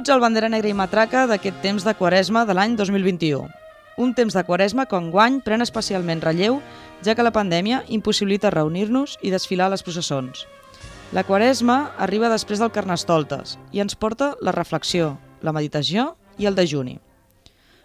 Benvinguts 0.00 0.16
al 0.16 0.22
Bandera 0.24 0.48
Negra 0.48 0.68
i 0.70 0.72
Matraca 0.72 1.22
d'aquest 1.28 1.58
temps 1.60 1.84
de 1.84 1.92
Quaresma 1.92 2.46
de 2.48 2.54
l'any 2.56 2.72
2021. 2.72 3.50
Un 4.00 4.12
temps 4.16 4.32
de 4.32 4.42
Quaresma 4.48 4.86
que 4.88 4.96
enguany 4.96 5.42
pren 5.44 5.60
especialment 5.60 6.22
relleu, 6.24 6.54
ja 7.04 7.12
que 7.12 7.26
la 7.26 7.34
pandèmia 7.34 7.82
impossibilita 7.92 8.48
reunir-nos 8.48 9.18
i 9.20 9.28
desfilar 9.28 9.66
les 9.68 9.82
processons. 9.84 10.46
La 11.12 11.20
Quaresma 11.28 11.90
arriba 11.98 12.30
després 12.32 12.62
del 12.62 12.72
Carnestoltes 12.72 13.58
i 13.76 13.82
ens 13.84 13.92
porta 13.92 14.30
la 14.40 14.54
reflexió, 14.56 15.18
la 15.44 15.52
meditació 15.52 16.14
i 16.38 16.48
el 16.48 16.56
dejuni. 16.56 16.96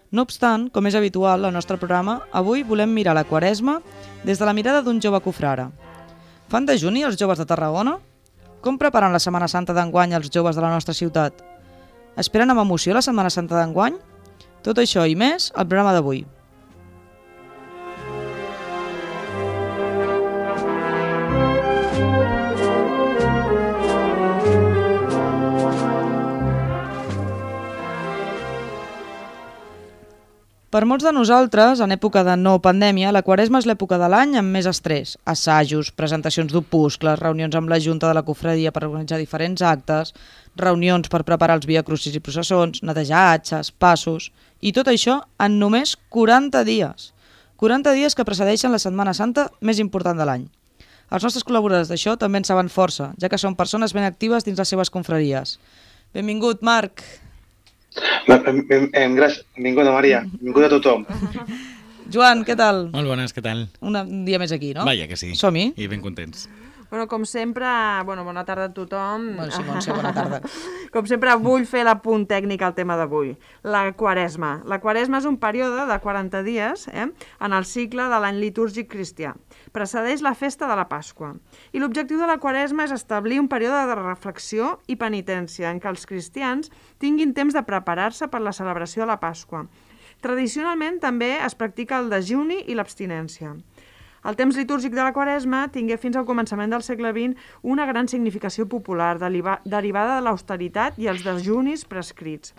No 0.08 0.24
obstant, 0.24 0.70
com 0.72 0.88
és 0.88 0.96
habitual 0.96 1.44
al 1.44 1.52
nostre 1.52 1.76
programa, 1.76 2.22
avui 2.32 2.64
volem 2.64 2.94
mirar 2.96 3.12
la 3.12 3.26
Quaresma 3.28 3.82
des 4.24 4.40
de 4.40 4.48
la 4.48 4.54
mirada 4.56 4.80
d'un 4.80 5.02
jove 5.04 5.20
cofrara. 5.20 5.68
Fan 6.48 6.64
dejuni 6.64 7.04
els 7.04 7.20
joves 7.20 7.36
de 7.36 7.44
Tarragona? 7.44 7.98
Com 8.64 8.80
preparen 8.80 9.12
la 9.12 9.20
Setmana 9.20 9.52
Santa 9.52 9.76
d'enguany 9.76 10.16
els 10.16 10.32
joves 10.32 10.56
de 10.56 10.64
la 10.64 10.72
nostra 10.72 10.96
ciutat? 10.96 11.44
Esperen 12.16 12.48
amb 12.48 12.62
emoció 12.62 12.94
la 12.96 13.02
Setmana 13.04 13.28
Santa 13.28 13.58
d'enguany? 13.58 13.98
Tot 14.64 14.80
això 14.80 15.04
i 15.04 15.12
més 15.20 15.50
al 15.52 15.68
programa 15.68 15.92
d'avui. 15.92 16.24
Per 30.76 30.82
molts 30.84 31.04
de 31.06 31.12
nosaltres, 31.14 31.80
en 31.80 31.94
època 31.94 32.20
de 32.26 32.34
no 32.36 32.58
pandèmia, 32.60 33.12
la 33.14 33.22
quaresma 33.24 33.62
és 33.62 33.68
l'època 33.68 33.96
de 33.96 34.08
l'any 34.12 34.34
amb 34.36 34.52
més 34.52 34.66
estrès. 34.68 35.14
Assajos, 35.24 35.92
presentacions 35.96 36.52
d'opuscles, 36.52 37.20
reunions 37.20 37.56
amb 37.56 37.70
la 37.72 37.78
Junta 37.80 38.10
de 38.10 38.16
la 38.18 38.24
Cofradia 38.26 38.72
per 38.76 38.82
organitzar 38.84 39.16
diferents 39.16 39.62
actes, 39.64 40.12
reunions 40.56 41.08
per 41.12 41.24
preparar 41.24 41.58
els 41.58 41.66
viacrucis 41.68 42.14
i 42.16 42.22
processons, 42.22 42.82
netejar 42.82 43.32
atxes, 43.36 43.72
passos... 43.72 44.32
I 44.64 44.70
tot 44.72 44.88
això 44.88 45.18
en 45.44 45.58
només 45.60 45.98
40 46.10 46.62
dies. 46.64 47.10
40 47.60 47.92
dies 47.92 48.14
que 48.16 48.24
precedeixen 48.24 48.72
la 48.72 48.80
Setmana 48.80 49.12
Santa 49.14 49.50
més 49.60 49.76
important 49.78 50.16
de 50.16 50.24
l'any. 50.24 50.46
Els 51.12 51.22
nostres 51.22 51.44
col·laboradors 51.44 51.92
d'això 51.92 52.16
també 52.18 52.40
en 52.40 52.46
saben 52.48 52.70
força, 52.72 53.10
ja 53.20 53.28
que 53.28 53.38
són 53.38 53.54
persones 53.54 53.92
ben 53.92 54.08
actives 54.08 54.48
dins 54.48 54.58
les 54.58 54.72
seves 54.72 54.90
confraries. 54.90 55.58
Benvingut, 56.16 56.64
Marc. 56.64 57.04
Gràcies. 58.26 59.42
Benvinguda, 59.54 59.92
Maria. 59.92 60.24
Benvinguda 60.32 60.72
a 60.72 60.74
tothom. 60.78 61.04
Joan, 62.12 62.42
què 62.48 62.56
tal? 62.58 62.86
Molt 62.96 63.12
bones, 63.12 63.36
què 63.36 63.44
tal? 63.44 63.66
Un 63.84 64.24
dia 64.26 64.40
més 64.40 64.56
aquí, 64.56 64.72
no? 64.74 64.88
Vaja 64.88 65.06
que 65.10 65.20
sí. 65.20 65.34
Som-hi? 65.36 65.72
I 65.76 65.88
ben 65.92 66.00
contents. 66.00 66.48
Bueno, 66.96 67.08
com 67.08 67.26
sempre, 67.26 67.66
bueno, 68.06 68.24
bona 68.24 68.46
tarda 68.46 68.64
a 68.64 68.72
tothom. 68.72 69.36
Bueno, 69.36 69.52
sí, 69.52 69.62
Montse, 69.62 69.92
bona 69.92 70.14
tarda. 70.14 70.40
com 70.94 71.04
sempre, 71.04 71.34
vull 71.36 71.66
fer 71.68 71.82
l'apunt 71.84 72.22
tècnic 72.24 72.62
al 72.64 72.72
tema 72.72 72.94
d'avui. 72.96 73.34
La 73.68 73.82
quaresma. 73.92 74.62
La 74.64 74.78
quaresma 74.80 75.20
és 75.20 75.26
un 75.28 75.36
període 75.36 75.84
de 75.90 75.98
40 76.00 76.40
dies 76.46 76.86
eh, 76.88 77.04
en 77.04 77.52
el 77.52 77.66
cicle 77.68 78.06
de 78.08 78.20
l'any 78.24 78.40
litúrgic 78.40 78.88
cristià. 78.94 79.34
Precedeix 79.76 80.24
la 80.24 80.32
festa 80.32 80.64
de 80.70 80.78
la 80.80 80.86
Pasqua. 80.88 81.34
I 81.76 81.82
l'objectiu 81.84 82.16
de 82.16 82.30
la 82.30 82.38
quaresma 82.40 82.88
és 82.88 82.96
establir 82.96 83.42
un 83.44 83.50
període 83.52 83.82
de 83.90 83.98
reflexió 84.00 84.78
i 84.88 84.96
penitència 84.96 85.68
en 85.68 85.82
què 85.84 85.92
els 85.92 86.08
cristians 86.08 86.72
tinguin 86.96 87.36
temps 87.36 87.52
de 87.52 87.66
preparar-se 87.68 88.32
per 88.32 88.40
la 88.40 88.56
celebració 88.56 89.04
de 89.04 89.12
la 89.12 89.20
Pasqua. 89.20 89.66
Tradicionalment 90.24 90.96
també 91.04 91.34
es 91.44 91.54
practica 91.60 92.00
el 92.00 92.08
dejuni 92.08 92.62
i 92.64 92.74
l'abstinència. 92.74 93.52
El 94.26 94.34
temps 94.34 94.56
litúrgic 94.58 94.90
de 94.90 95.04
la 95.04 95.12
Quaresma 95.14 95.68
tingué 95.70 95.94
fins 96.02 96.16
al 96.18 96.24
començament 96.26 96.72
del 96.72 96.82
segle 96.82 97.12
XX 97.14 97.36
una 97.74 97.84
gran 97.86 98.08
significació 98.10 98.64
popular 98.66 99.12
deriva 99.22 99.60
derivada 99.64 100.16
de 100.16 100.24
l'austeritat 100.26 100.98
i 100.98 101.06
els 101.12 101.22
dejunis 101.22 101.84
prescrits. 101.86 102.50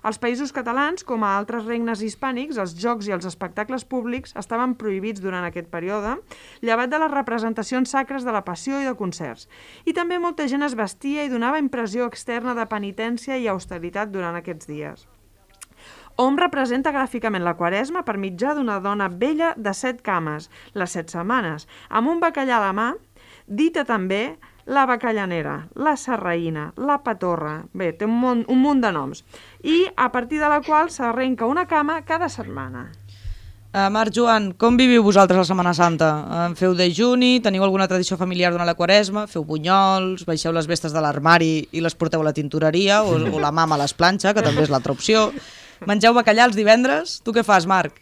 Als 0.00 0.16
països 0.16 0.54
catalans, 0.56 1.04
com 1.04 1.20
a 1.20 1.34
altres 1.36 1.68
regnes 1.68 2.00
hispànics, 2.00 2.56
els 2.56 2.72
jocs 2.72 3.10
i 3.10 3.12
els 3.12 3.28
espectacles 3.28 3.84
públics 3.84 4.32
estaven 4.40 4.72
prohibits 4.80 5.20
durant 5.20 5.44
aquest 5.44 5.68
període, 5.68 6.16
llevat 6.64 6.88
de 6.88 7.04
les 7.04 7.12
representacions 7.12 7.92
sacres 7.92 8.24
de 8.24 8.32
la 8.32 8.46
passió 8.48 8.80
i 8.80 8.88
de 8.88 8.96
concerts. 8.96 9.44
I 9.84 9.92
també 9.92 10.16
molta 10.16 10.48
gent 10.48 10.64
es 10.64 10.78
vestia 10.78 11.28
i 11.28 11.36
donava 11.36 11.60
impressió 11.60 12.08
externa 12.08 12.56
de 12.56 12.64
penitència 12.64 13.36
i 13.36 13.50
austeritat 13.52 14.08
durant 14.08 14.40
aquests 14.40 14.72
dies. 14.72 15.04
Hom 16.20 16.36
representa 16.36 16.90
gràficament 16.92 17.40
la 17.46 17.54
quaresma 17.56 18.02
per 18.04 18.18
mitjà 18.20 18.50
d'una 18.52 18.76
dona 18.84 19.06
vella 19.08 19.54
de 19.56 19.72
set 19.72 20.02
cames, 20.04 20.50
les 20.76 20.92
set 20.92 21.08
setmanes, 21.08 21.64
amb 21.88 22.10
un 22.12 22.18
bacallà 22.20 22.58
a 22.58 22.64
la 22.66 22.74
mà, 22.76 22.88
dita 23.46 23.86
també 23.88 24.36
la 24.68 24.84
bacallanera, 24.90 25.54
la 25.80 25.94
serraïna, 25.96 26.66
la 26.76 26.98
patorra... 27.06 27.54
Bé, 27.72 27.94
té 27.96 28.04
un 28.04 28.18
munt, 28.20 28.42
un 28.52 28.60
munt 28.60 28.82
de 28.84 28.90
noms. 28.92 29.24
I 29.64 29.86
a 29.96 30.10
partir 30.12 30.42
de 30.42 30.50
la 30.52 30.60
qual 30.66 30.90
s'arrenca 30.92 31.48
una 31.48 31.64
cama 31.70 32.02
cada 32.04 32.28
setmana. 32.28 32.90
Uh, 33.70 33.86
Marc, 33.88 34.12
Joan, 34.12 34.50
com 34.58 34.76
viviu 34.76 35.04
vosaltres 35.06 35.38
la 35.38 35.46
Setmana 35.46 35.72
Santa? 35.78 36.10
Uh, 36.20 36.44
feu 36.58 36.74
dejuni? 36.76 37.38
Teniu 37.40 37.64
alguna 37.64 37.86
tradició 37.88 38.18
familiar 38.20 38.50
durant 38.50 38.66
la 38.68 38.74
quaresma? 38.74 39.24
Feu 39.30 39.46
bunyols? 39.46 40.26
Baixeu 40.28 40.52
les 40.52 40.68
vestes 40.68 40.92
de 40.92 41.00
l'armari 41.00 41.52
i 41.70 41.80
les 41.80 41.94
porteu 41.94 42.20
a 42.20 42.28
la 42.28 42.34
tintoreria? 42.36 43.04
O, 43.06 43.14
o 43.16 43.40
la 43.40 43.54
mama 43.54 43.78
a 43.78 43.82
l'esplanxa, 43.84 44.34
que 44.34 44.44
també 44.44 44.66
és 44.66 44.74
l'altra 44.74 44.92
opció? 44.92 45.28
Mengeu 45.88 46.12
bacallà 46.16 46.44
els 46.48 46.56
divendres? 46.56 47.18
Tu 47.24 47.32
què 47.32 47.44
fas, 47.46 47.66
Marc? 47.66 47.96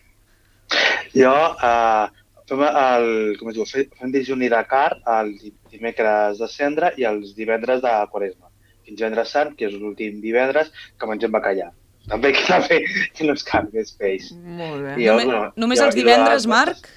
Jo, 1.15 1.33
eh, 1.65 2.07
fem 2.49 2.63
el, 2.69 3.09
com 3.39 3.51
es 3.51 3.57
diu, 3.57 3.67
fe- 3.69 3.89
fem 3.99 4.11
dejuni 4.13 4.49
de 4.53 4.61
car 4.69 4.97
el 5.19 5.35
di- 5.39 5.55
dimecres 5.71 6.39
de 6.43 6.49
cendra 6.49 6.93
i 6.97 7.05
els 7.09 7.35
divendres 7.37 7.81
de 7.85 7.93
quaresma. 8.13 8.51
Fins 8.85 8.99
divendres 8.99 9.31
sant, 9.31 9.55
que 9.57 9.67
és 9.69 9.75
l'últim 9.77 10.21
divendres, 10.21 10.73
que 10.99 11.07
mengem 11.07 11.33
bacallà. 11.33 11.71
També 12.09 12.33
que 12.33 12.45
també 12.49 12.81
que 13.15 13.25
no 13.29 13.35
és 13.37 13.45
carn, 13.45 13.71
que 13.71 13.81
és 13.85 13.93
peix. 13.93 14.31
Molt 14.33 14.83
bé. 14.83 14.95
Jo, 15.05 15.13
Només, 15.13 15.25
bueno, 15.27 15.53
només 15.57 15.79
jo- 15.81 15.87
els 15.87 15.95
divendres, 15.99 16.47
Marc? 16.47 16.89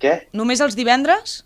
Què? 0.00 0.14
Només 0.32 0.60
els 0.64 0.76
divendres? 0.78 1.44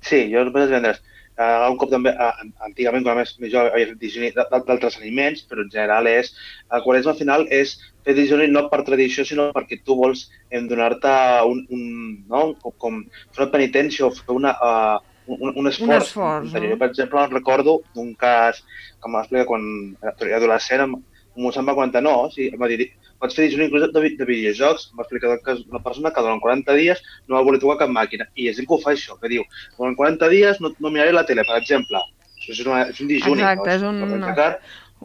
Sí, 0.00 0.28
jo 0.32 0.44
només 0.46 0.62
els 0.62 0.70
divendres. 0.70 1.02
Uh, 1.38 1.68
un 1.70 1.76
cop 1.78 1.90
també, 1.92 2.10
uh, 2.18 2.32
antigament, 2.66 3.04
quan 3.06 3.14
més, 3.20 3.36
més 3.38 3.52
jove, 3.52 3.70
havia 3.70 3.86
fet 3.92 4.00
dejuni 4.02 4.32
d- 4.34 4.42
d- 4.50 4.62
d'altres 4.66 4.96
aliments, 4.98 5.44
però 5.46 5.62
en 5.62 5.68
general 5.70 6.08
és... 6.10 6.32
El 6.74 6.82
quaresma 6.82 7.12
al 7.12 7.18
final 7.20 7.44
és 7.54 7.76
fer 8.04 8.16
dejuni 8.16 8.48
no 8.50 8.64
per 8.72 8.80
tradició, 8.82 9.22
sinó 9.24 9.52
perquè 9.54 9.78
tu 9.84 9.94
vols 10.00 10.24
donar-te 10.50 11.12
un, 11.46 11.60
un, 11.70 11.84
no? 12.26 12.40
com, 12.62 12.74
com 12.82 12.98
fer 13.36 13.44
una 13.44 13.52
penitència 13.52 14.08
o 14.08 14.10
fer 14.16 14.34
una, 14.34 14.56
uh, 14.58 14.98
un, 15.30 15.54
un 15.62 15.70
esforç. 15.70 16.08
esforç, 16.08 16.48
interior. 16.48 16.72
no? 16.72 16.74
Jo, 16.74 16.80
per 16.82 16.90
exemple, 16.90 17.22
em 17.22 17.36
recordo 17.38 17.76
d'un 17.94 18.10
cas 18.18 18.58
que 18.98 19.14
explicar 19.20 19.46
quan 19.46 19.70
era 20.02 20.36
adolescent, 20.42 20.88
em- 20.88 20.98
un 21.38 21.44
mossèn 21.46 21.68
va 21.68 21.76
comentar, 21.78 22.02
no, 22.02 22.16
o 22.24 22.30
sigui, 22.34 22.50
em 22.50 22.58
va 22.58 22.66
dir, 22.66 22.88
pots 23.18 23.34
fer 23.36 23.48
dejuni 23.48 23.66
inclús 23.68 23.86
de, 23.92 24.10
de 24.18 24.24
videojocs, 24.28 24.88
em 24.92 24.98
va 25.00 25.06
explicar 25.06 25.38
que 25.44 25.56
una 25.70 25.82
persona 25.82 26.12
que 26.14 26.22
durant 26.24 26.40
40 26.40 26.74
dies 26.78 27.02
no 27.26 27.36
va 27.36 27.42
voler 27.46 27.60
tocar 27.62 27.78
cap 27.84 27.90
màquina, 27.94 28.26
i 28.38 28.48
és 28.48 28.56
gent 28.56 28.68
que 28.68 28.74
ho 28.74 28.82
fa 28.82 28.92
això, 28.94 29.18
que 29.20 29.28
diu, 29.32 29.42
durant 29.78 29.96
40 29.98 30.28
dies 30.34 30.60
no, 30.64 30.72
no 30.78 30.90
miraré 30.94 31.12
la 31.12 31.24
tele, 31.26 31.44
per 31.48 31.56
exemple. 31.60 31.98
Això 32.38 32.52
és, 32.54 32.60
una, 32.66 32.82
és 32.92 33.00
un 33.02 33.08
dejuni. 33.10 33.40
Exacte, 33.42 33.66
no? 33.68 33.74
és 33.74 33.82
un- 33.88 34.22
aixecar, 34.22 34.52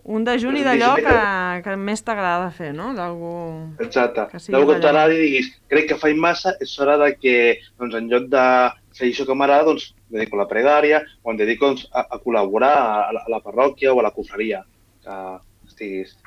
Un 0.09 0.23
dejuni 0.25 0.63
un 0.63 0.65
d'allò 0.65 0.95
que, 0.97 1.11
que- 1.63 1.75
més 1.77 2.01
t'agrada 2.01 2.47
fer, 2.51 2.71
no? 2.73 2.95
D'algú... 2.97 3.33
Exacte. 3.79 4.23
Deu 4.49 4.65
que 4.65 4.79
t'agradi 4.81 5.19
i 5.19 5.21
diguis, 5.21 5.49
crec 5.69 5.85
que 5.91 5.97
faig 6.01 6.15
massa, 6.17 6.55
és 6.65 6.71
hora 6.81 6.95
de 6.97 7.11
que, 7.15 7.35
doncs, 7.77 7.93
en 7.99 8.07
lloc 8.09 8.25
de 8.31 8.45
fer 8.97 9.11
això 9.11 9.27
que 9.29 9.35
m'agrada, 9.37 9.67
doncs, 9.69 9.91
dedico 10.09 10.39
a 10.39 10.41
la 10.41 10.47
pregària 10.49 11.03
o 11.21 11.29
em 11.31 11.37
dedico 11.37 11.69
doncs, 11.69 11.85
a, 11.93 12.07
a 12.09 12.17
col·laborar 12.25 12.73
a 12.73 13.13
la, 13.13 13.21
a 13.21 13.29
la 13.35 13.41
parròquia 13.45 13.93
o 13.93 13.99
a 14.01 14.07
la 14.07 14.11
confraria 14.17 14.63
que 15.05 15.19
estiguis. 15.69 16.17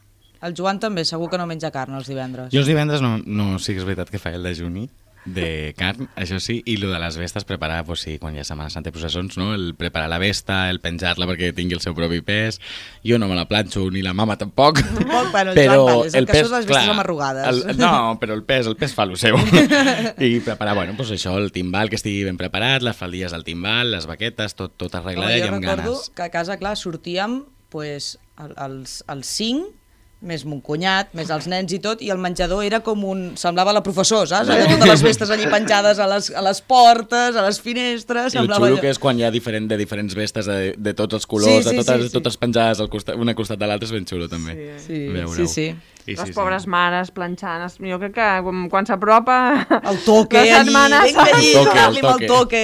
El 0.43 0.55
Joan 0.56 0.79
també, 0.81 1.05
segur 1.05 1.31
que 1.31 1.38
no 1.38 1.47
menja 1.47 1.71
carn 1.71 1.94
els 1.97 2.06
divendres. 2.11 2.53
Jo 2.53 2.61
els 2.61 2.69
divendres 2.69 3.00
no, 3.00 3.17
no 3.25 3.59
sí 3.59 3.73
que 3.75 3.81
és 3.81 3.88
veritat 3.88 4.11
que 4.12 4.19
faig 4.21 4.35
el 4.37 4.43
dejuni, 4.44 4.88
de 5.27 5.75
carn, 5.75 6.06
això 6.15 6.37
sí, 6.38 6.61
i 6.71 6.77
lo 6.79 6.87
de 6.93 7.00
les 7.03 7.17
vestes, 7.19 7.43
preparar, 7.43 7.81
pues, 7.85 7.99
sí, 8.05 8.12
quan 8.23 8.37
hi 8.37 8.38
ha 8.38 8.44
Setmana 8.47 8.71
Santa 8.71 8.93
i 8.93 8.94
processons, 8.94 9.35
no? 9.41 9.55
el 9.56 9.73
preparar 9.75 10.06
la 10.09 10.21
vesta, 10.23 10.71
el 10.71 10.79
penjar-la 10.79 11.27
perquè 11.27 11.49
tingui 11.56 11.75
el 11.75 11.81
seu 11.83 11.97
propi 11.99 12.21
pes. 12.23 12.61
Jo 13.03 13.19
no 13.19 13.27
me 13.27 13.35
la 13.35 13.49
planxo, 13.50 13.88
ni 13.91 14.05
la 14.06 14.12
mama 14.15 14.37
tampoc. 14.38 14.79
Tampoc, 14.87 15.33
bueno, 15.35 15.50
el 15.50 15.59
però 15.59 15.79
Joan, 15.81 16.06
és 16.06 16.15
el, 16.15 16.29
cas 16.31 16.47
de 16.47 16.53
les 16.55 16.69
vestes 16.69 16.93
amarrugades. 16.93 17.49
El, 17.67 17.77
no, 17.81 17.91
però 18.23 18.37
el 18.38 18.44
pes, 18.47 18.69
el 18.71 18.77
pes 18.79 18.94
fa 18.94 19.09
lo 19.11 19.19
seu. 19.19 19.35
I 20.29 20.38
preparar, 20.47 20.77
bueno, 20.79 20.94
pues 20.97 21.11
això, 21.17 21.35
el 21.43 21.50
timbal 21.50 21.91
que 21.91 21.99
estigui 21.99 22.23
ben 22.29 22.38
preparat, 22.38 22.87
les 22.87 22.94
faldilles 22.97 23.35
del 23.35 23.43
timbal, 23.43 23.91
les 23.97 24.06
baquetes, 24.06 24.55
tot, 24.55 24.77
tot 24.79 24.94
arreglat 24.94 25.35
i 25.35 25.41
jo 25.43 25.50
amb 25.50 25.59
recordo 25.65 25.97
ganes. 25.97 26.11
que 26.15 26.23
a 26.23 26.31
casa, 26.31 26.56
clar, 26.62 26.77
sortíem 26.79 27.41
pues, 27.75 28.21
el- 28.38 28.55
els, 28.62 29.00
els 29.11 29.27
cinc 29.27 29.75
més 30.22 30.44
mon 30.48 30.62
cunyat, 30.64 31.10
més 31.14 31.28
els 31.30 31.44
nens 31.46 31.70
i 31.76 31.78
tot, 31.78 32.00
i 32.02 32.08
el 32.10 32.16
menjador 32.18 32.64
era 32.64 32.80
com 32.80 33.02
un... 33.04 33.20
semblava 33.36 33.72
la 33.76 33.82
professor, 33.84 34.24
saps? 34.26 34.48
Allà 34.48 34.64
totes 34.70 34.88
les 34.88 35.02
vestes 35.04 35.30
allí 35.30 35.44
penjades 35.52 35.98
a 36.00 36.06
les, 36.08 36.30
a 36.32 36.40
les 36.42 36.60
portes, 36.64 37.36
a 37.36 37.42
les 37.44 37.60
finestres... 37.60 38.32
I 38.34 38.40
el 38.40 38.48
xulo 38.48 38.70
allò- 38.72 38.80
que 38.80 38.90
és 38.94 38.98
quan 38.98 39.20
hi 39.20 39.26
ha 39.28 39.30
diferent, 39.30 39.68
de 39.68 39.76
diferents 39.76 40.16
vestes 40.16 40.48
de, 40.48 40.72
de 40.78 40.94
tots 40.96 41.14
els 41.20 41.26
colors, 41.28 41.52
Sí, 41.52 41.68
sí, 41.68 41.76
de 41.76 41.82
totes, 41.84 42.00
sí, 42.02 42.08
sí. 42.08 42.14
totes 42.16 42.40
penjades 42.40 42.80
al 42.80 42.88
costat, 42.88 43.20
una 43.20 43.36
al 43.36 43.38
costat 43.38 43.60
de 43.60 43.68
l'altra, 43.68 43.86
és 43.86 43.92
ben 43.92 44.08
xulo 44.08 44.26
també. 44.32 44.56
Sí, 44.86 45.04
Veure-ho. 45.12 45.36
sí, 45.36 45.46
sí. 45.52 45.68
I 46.06 46.14
les 46.14 46.31
pobres 46.37 46.67
mares 46.67 47.11
planxant. 47.11 47.64
es- 47.67 47.79
Jo 47.82 47.99
crec 47.99 48.12
que 48.14 48.26
quan, 48.43 48.69
quan 48.70 48.87
s'apropa... 48.87 49.67
El 49.82 49.99
toque 50.05 50.37
la 50.37 50.61
allí, 50.61 50.70
Setmana 50.70 51.03
vinga 51.05 51.23
allí, 51.25 51.49
El 51.49 51.55
toque, 51.55 51.69
donar-li 51.69 51.99
el 51.99 52.06
el 52.23 52.26
toque. 52.29 52.62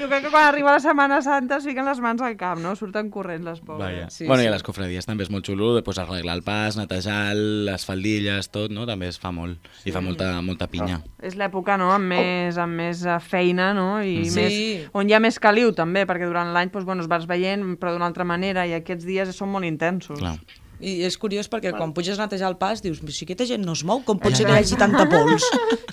Jo 0.00 0.08
crec 0.08 0.22
que 0.24 0.30
quan 0.30 0.44
arriba 0.48 0.72
la 0.72 0.80
Setmana 0.80 1.20
Santa 1.22 1.58
es 1.58 1.64
fiquen 1.64 1.84
les 1.84 2.00
mans 2.00 2.22
al 2.22 2.36
cap, 2.40 2.58
no? 2.58 2.74
Surten 2.76 3.10
corrents 3.10 3.44
les 3.44 3.60
pobres. 3.60 3.84
Vaja. 3.84 4.10
Sí, 4.10 4.24
Sí, 4.24 4.26
bueno, 4.26 4.40
sí. 4.40 4.46
i 4.46 4.48
a 4.48 4.54
les 4.54 4.62
cofradies 4.62 5.06
també 5.06 5.24
és 5.24 5.30
molt 5.30 5.44
xulo, 5.46 5.74
després 5.76 5.98
arreglar 5.98 6.34
el 6.38 6.42
pas, 6.42 6.76
netejar 6.76 7.34
les 7.36 7.84
faldilles, 7.84 8.48
tot, 8.50 8.70
no? 8.72 8.86
També 8.86 9.08
es 9.08 9.18
fa 9.20 9.30
molt. 9.32 9.58
I 9.84 9.92
fa 9.92 10.00
molta, 10.00 10.40
molta 10.42 10.66
pinya. 10.68 11.00
És 11.22 11.36
l'època, 11.36 11.76
no?, 11.76 11.90
amb 11.92 12.08
més, 12.14 12.56
amb 12.58 12.74
més 12.80 13.04
eh, 13.04 13.18
feina, 13.20 13.72
no?, 13.74 14.02
i 14.02 14.24
Sí. 14.24 14.40
més, 14.40 14.88
on 14.94 15.08
hi 15.10 15.14
ha 15.14 15.20
més 15.20 15.38
caliu, 15.38 15.72
també, 15.76 16.06
perquè 16.08 16.26
durant 16.26 16.52
l'any, 16.54 16.70
doncs, 16.72 16.84
bueno, 16.88 17.02
es 17.04 17.08
vas 17.08 17.26
veient, 17.28 17.76
però 17.78 17.92
d'una 17.92 18.06
altra 18.06 18.24
manera, 18.24 18.64
i 18.66 18.72
aquests 18.74 19.04
dies 19.04 19.34
són 19.36 19.50
molt 19.52 19.64
intensos. 19.68 20.18
Clar. 20.18 20.38
I 20.82 21.04
és 21.06 21.14
curiós 21.16 21.46
perquè 21.48 21.70
quan 21.72 21.92
puges 21.94 22.18
a 22.18 22.24
netejar 22.26 22.48
el 22.50 22.56
pas 22.58 22.80
dius, 22.82 22.98
si 23.14 23.24
aquesta 23.24 23.46
gent 23.46 23.62
no 23.64 23.72
es 23.72 23.84
mou, 23.86 24.00
com 24.04 24.18
pot 24.18 24.34
ser 24.34 24.44
que 24.44 24.52
hi 24.52 24.58
hagi 24.64 24.76
tanta 24.76 25.04
pols? 25.08 25.44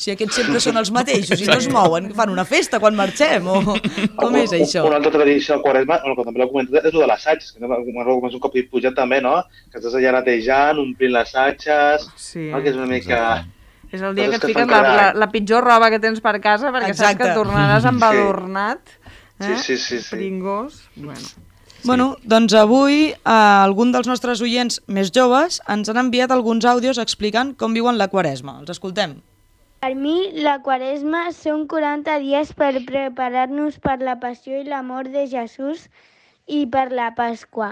Si 0.02 0.10
aquests 0.12 0.40
sempre 0.42 0.60
són 0.60 0.80
els 0.82 0.90
mateixos 0.92 1.40
i 1.40 1.46
no 1.46 1.54
es 1.62 1.68
mouen, 1.72 2.10
fan 2.18 2.32
una 2.34 2.44
festa 2.50 2.80
quan 2.82 2.96
marxem 2.98 3.46
o 3.48 3.62
com 4.18 4.36
és 4.42 4.52
això? 4.58 4.82
Una 4.90 4.98
altra 4.98 5.12
tradició 5.14 5.56
al 5.56 5.62
Quaresma, 5.62 6.00
bueno, 6.02 6.16
que 6.18 6.26
també 6.28 6.42
l'he 6.42 6.50
comentat, 6.50 6.86
és 6.90 6.94
el 6.96 7.00
de 7.06 7.08
les 7.12 7.22
satges, 7.28 7.52
que 7.54 7.62
no, 7.62 7.70
com 7.78 8.28
és 8.32 8.36
un 8.40 8.44
cop 8.44 8.58
i 8.58 8.64
pujat 8.74 8.98
també, 8.98 9.22
no? 9.22 9.36
Que 9.72 9.78
estàs 9.80 9.96
allà 10.02 10.16
netejant, 10.18 10.82
omplint 10.82 11.14
les 11.14 11.30
satges, 11.38 12.10
Sí. 12.18 12.50
no? 12.50 12.64
que 12.66 12.74
és 12.74 12.82
una 12.82 12.90
mica... 12.90 13.22
És 13.92 14.02
el 14.02 14.16
dia 14.16 14.30
que 14.32 14.38
et 14.40 14.42
que 14.42 14.48
fiques 14.48 14.66
fan 14.66 14.72
la, 14.72 14.82
la, 14.96 15.08
la 15.20 15.30
pitjor 15.32 15.64
roba 15.68 15.90
que 15.92 16.00
tens 16.00 16.22
per 16.24 16.38
casa 16.42 16.72
perquè 16.72 16.94
saps 16.96 17.12
Exacte. 17.12 17.28
que 17.28 17.34
tornaràs 17.38 17.86
embadornat. 17.92 18.98
Sí, 19.42 19.52
Eh? 19.52 19.58
sí, 19.58 19.78
sí, 19.78 20.00
sí. 20.00 20.16
Pringós. 20.16 20.82
Bueno. 20.96 21.51
Bueno, 21.84 22.16
doncs 22.22 22.54
avui 22.54 23.10
eh, 23.10 23.16
algun 23.34 23.90
dels 23.90 24.06
nostres 24.06 24.42
oients 24.46 24.76
més 24.86 25.10
joves 25.10 25.58
ens 25.74 25.90
han 25.90 25.98
enviat 25.98 26.30
alguns 26.30 26.68
àudios 26.70 27.00
explicant 27.02 27.56
com 27.58 27.74
viuen 27.74 27.98
la 27.98 28.08
quaresma. 28.12 28.60
Els 28.62 28.70
escoltem. 28.76 29.16
Per 29.82 29.96
mi, 29.98 30.30
la 30.46 30.60
quaresma 30.62 31.24
són 31.34 31.64
40 31.72 32.20
dies 32.22 32.52
per 32.54 32.76
preparar-nos 32.86 33.80
per 33.82 33.98
la 34.06 34.14
passió 34.22 34.60
i 34.62 34.68
la 34.68 34.84
mort 34.86 35.10
de 35.10 35.26
Jesús 35.32 35.88
i 36.46 36.68
per 36.70 36.92
la 36.94 37.10
Pasqua. 37.18 37.72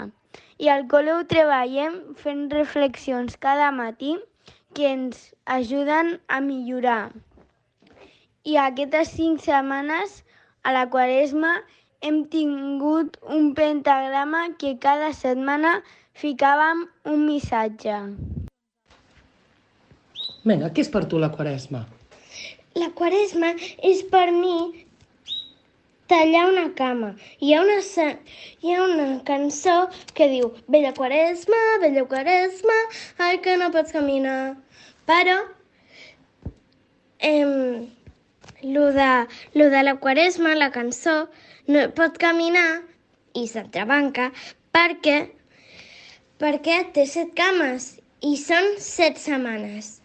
I 0.58 0.74
al 0.74 0.88
col·le 0.90 1.14
ho 1.14 1.22
treballem 1.30 2.00
fent 2.18 2.48
reflexions 2.56 3.38
cada 3.38 3.70
matí 3.70 4.16
que 4.74 4.90
ens 4.90 5.28
ajuden 5.46 6.16
a 6.28 6.42
millorar. 6.42 7.12
I 8.42 8.58
aquestes 8.58 9.14
cinc 9.20 9.46
setmanes 9.46 10.24
a 10.66 10.74
la 10.74 10.88
quaresma 10.90 11.60
hem 12.02 12.24
tingut 12.32 13.18
un 13.38 13.54
pentagrama 13.56 14.44
que 14.60 14.76
cada 14.80 15.12
setmana 15.14 15.80
ficàvem 16.20 16.86
un 17.14 17.26
missatge. 17.28 17.96
Vinga, 20.48 20.70
què 20.72 20.86
és 20.86 20.92
per 20.92 21.04
tu 21.12 21.20
la 21.20 21.32
quaresma? 21.34 21.84
La 22.80 22.88
quaresma 22.96 23.52
és 23.92 24.06
per 24.14 24.30
mi 24.32 24.56
tallar 26.10 26.46
una 26.50 26.66
cama. 26.80 27.12
Hi 27.44 27.54
ha 27.54 27.62
una, 27.66 27.78
hi 28.64 28.74
ha 28.74 28.86
una 28.86 29.10
cançó 29.28 29.76
que 30.16 30.30
diu 30.32 30.54
Vella 30.68 30.94
quaresma, 30.98 31.60
vella 31.84 32.06
quaresma, 32.10 32.80
ai 33.28 33.44
que 33.44 33.58
no 33.60 33.70
pots 33.76 33.94
caminar. 33.96 34.56
Però 35.10 35.38
em, 37.20 37.54
lo, 38.64 38.88
de, 38.96 39.12
lo 39.60 39.70
de 39.70 39.84
la 39.84 39.96
quaresma, 40.00 40.56
la 40.56 40.72
cançó, 40.72 41.28
no 41.70 41.86
pot 41.98 42.18
caminar 42.22 42.82
i 43.38 43.46
s'entrebanca 43.50 44.30
perquè, 44.74 45.18
perquè 46.42 46.80
té 46.96 47.06
set 47.10 47.36
cames 47.38 47.92
i 48.26 48.36
són 48.42 48.76
set 48.84 49.20
setmanes. 49.22 49.98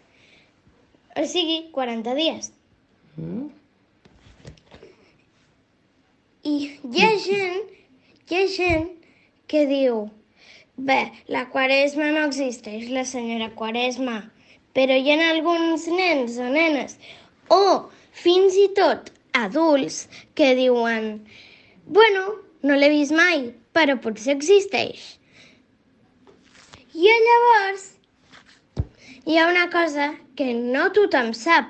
O 1.15 1.23
sigui, 1.31 1.63
40 1.75 2.13
dies. 2.19 2.51
Mm? 3.17 3.47
I 6.45 6.55
hi 6.91 7.01
ha 7.01 7.11
gent, 7.23 7.73
hi 8.29 8.37
ha 8.37 8.43
gent 8.53 8.85
que 9.49 9.63
diu 9.69 10.03
bé, 10.75 10.99
la 11.31 11.47
quaresma 11.49 12.11
no 12.13 12.27
existeix, 12.29 12.91
la 12.93 13.05
senyora 13.09 13.49
quaresma, 13.57 14.19
però 14.77 14.93
hi 14.99 15.15
ha 15.15 15.29
alguns 15.31 15.87
nens 15.89 16.37
o 16.37 16.51
nenes, 16.51 16.99
o 17.49 17.89
fins 18.21 18.59
i 18.59 18.67
tot 18.77 19.09
adults 19.35 20.05
que 20.35 20.53
diuen 20.59 21.09
bueno, 21.85 22.25
no 22.63 22.75
l'he 22.75 22.89
vist 22.89 23.13
mai, 23.15 23.51
però 23.73 23.97
potser 24.01 24.35
existeix. 24.35 25.15
I 26.95 27.11
llavors 27.27 27.89
hi 29.25 29.37
ha 29.37 29.47
una 29.49 29.69
cosa 29.69 30.13
que 30.37 30.53
no 30.53 30.89
tothom 30.95 31.33
sap, 31.33 31.67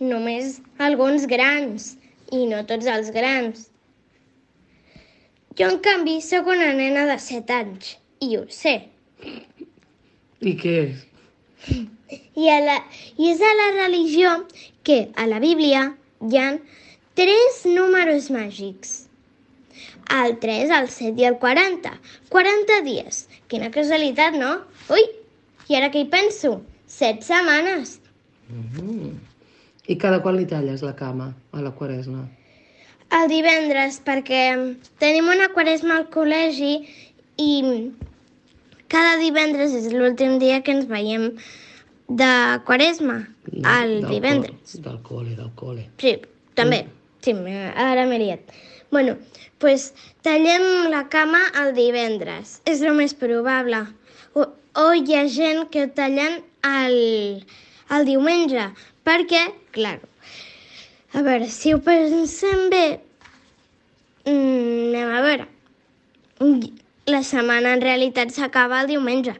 només 0.00 0.58
alguns 0.82 1.26
grans, 1.30 1.94
i 2.32 2.46
no 2.50 2.64
tots 2.66 2.88
els 2.90 3.10
grans. 3.14 3.68
Jo, 5.54 5.68
en 5.68 5.78
canvi, 5.84 6.18
sóc 6.24 6.48
una 6.50 6.72
nena 6.74 7.04
de 7.06 7.18
7 7.22 7.58
anys, 7.60 7.94
i 8.24 8.34
ho 8.38 8.44
sé. 8.50 8.74
I 10.42 10.54
què 10.60 10.74
és? 10.82 11.04
I, 11.70 12.48
a 12.50 12.58
la, 12.64 12.78
I 13.16 13.30
és 13.30 13.40
a 13.40 13.52
la 13.60 13.70
religió 13.76 14.34
que 14.84 14.98
a 15.16 15.28
la 15.30 15.38
Bíblia 15.44 15.86
hi 16.26 16.40
ha 16.40 16.48
tres 17.20 17.62
números 17.68 18.30
màgics. 18.34 19.04
El 20.10 20.38
3, 20.38 20.70
el 20.70 20.88
7 20.90 21.20
i 21.22 21.24
el 21.24 21.38
40. 21.38 21.92
40 22.28 22.80
dies. 22.84 23.28
Quina 23.48 23.70
casualitat, 23.70 24.34
no? 24.36 24.58
Ui, 24.92 25.04
i 25.68 25.76
ara 25.78 25.90
que 25.90 26.02
hi 26.04 26.08
penso? 26.12 26.58
7 26.86 27.22
setmanes. 27.24 27.98
Mm. 28.52 29.14
I 29.88 29.96
cada 30.00 30.20
quan 30.22 30.36
li 30.36 30.46
talles 30.48 30.82
la 30.84 30.94
cama 30.96 31.34
a 31.52 31.60
la 31.64 31.72
quaresma? 31.76 32.26
El 33.14 33.28
divendres, 33.28 34.00
perquè 34.04 34.42
tenim 34.98 35.28
una 35.28 35.48
quaresma 35.54 35.96
al 36.00 36.06
col·legi 36.10 36.86
i 37.40 37.50
cada 38.88 39.16
divendres 39.20 39.74
és 39.76 39.90
l'últim 39.92 40.38
dia 40.42 40.62
que 40.64 40.72
ens 40.74 40.86
veiem 40.88 41.30
de 42.08 42.30
quaresma, 42.66 43.22
el 43.52 44.00
Del 44.02 44.08
divendres. 44.10 44.74
col- 44.74 44.82
Del 44.84 44.98
col·le, 45.02 45.36
del 45.36 45.50
col·le. 45.56 45.86
Sí, 45.98 46.16
també. 46.54 46.84
Sí, 47.24 47.32
m'he- 47.34 47.72
ara 47.74 48.04
m'he 48.06 48.18
liat. 48.20 48.40
Bueno, 48.94 49.18
pues 49.58 49.92
tallem 50.22 50.88
la 50.88 51.08
cama 51.08 51.40
el 51.58 51.72
divendres. 51.74 52.60
És 52.64 52.78
el 52.86 52.94
més 52.94 53.10
probable. 53.18 53.80
O, 54.38 54.44
o 54.78 54.84
hi 54.94 55.16
ha 55.18 55.24
gent 55.36 55.64
que 55.74 55.88
tallen 55.96 56.36
el, 56.68 56.94
el 57.96 58.06
diumenge, 58.06 58.68
perquè, 59.02 59.40
clar, 59.74 59.96
a 61.10 61.24
veure, 61.26 61.48
si 61.50 61.74
ho 61.74 61.80
pensem 61.82 62.68
bé, 62.70 62.84
mm, 64.28 64.94
anem 64.94 65.16
a 65.16 65.24
veure. 65.26 65.48
La 67.10 67.24
setmana 67.26 67.74
en 67.74 67.82
realitat 67.82 68.30
s'acaba 68.30 68.84
el 68.84 68.92
diumenge. 68.94 69.34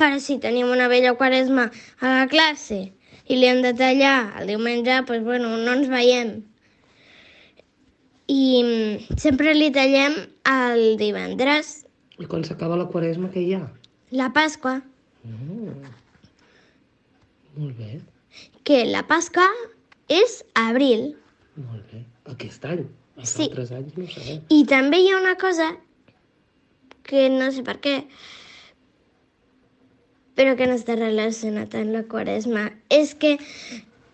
Però 0.00 0.16
si 0.16 0.38
tenim 0.40 0.72
una 0.72 0.88
vella 0.88 1.12
quaresma 1.20 1.68
a 2.00 2.16
la 2.22 2.24
classe 2.32 2.80
i 3.28 3.36
li 3.36 3.52
hem 3.52 3.60
de 3.68 3.76
tallar 3.84 4.16
el 4.40 4.54
diumenge, 4.54 5.02
doncs 5.12 5.28
bueno, 5.28 5.58
no 5.60 5.76
ens 5.76 5.92
veiem. 5.92 6.38
I 8.28 9.04
sempre 9.20 9.52
li 9.54 9.70
tallem 9.74 10.14
el 10.48 10.96
divendres, 11.00 11.80
I 12.18 12.26
quan 12.30 12.44
s'acaba 12.46 12.76
la 12.78 12.86
quaresma, 12.86 13.28
què 13.34 13.42
hi 13.42 13.54
ha? 13.58 13.64
la 14.14 14.28
Pasqua, 14.32 14.80
Molt 17.56 17.76
bé, 17.78 18.00
que 18.64 18.84
la 18.86 19.02
Pasqua 19.06 19.46
és 20.08 20.44
abril. 20.54 21.14
molt 21.56 21.84
bé. 21.92 22.04
Aquest 22.32 22.64
any. 22.64 22.86
Els 23.16 23.28
Sí. 23.30 23.42
altres 23.44 23.70
anys 23.72 23.96
no 23.96 24.06
sabem. 24.08 24.40
I 24.50 24.64
també 24.66 24.98
hi 24.98 25.10
ha 25.10 25.18
una 25.20 25.34
cosa 25.36 25.76
que 27.04 27.28
no 27.30 27.50
sé 27.52 27.62
per 27.62 27.76
què, 27.80 28.06
però 30.34 30.56
que 30.56 30.66
no 30.66 30.74
està 30.74 30.96
relacionat 30.98 31.74
amb 31.78 31.92
la 31.94 32.02
quaresma. 32.10 32.72
És 32.90 33.14
que, 33.14 33.36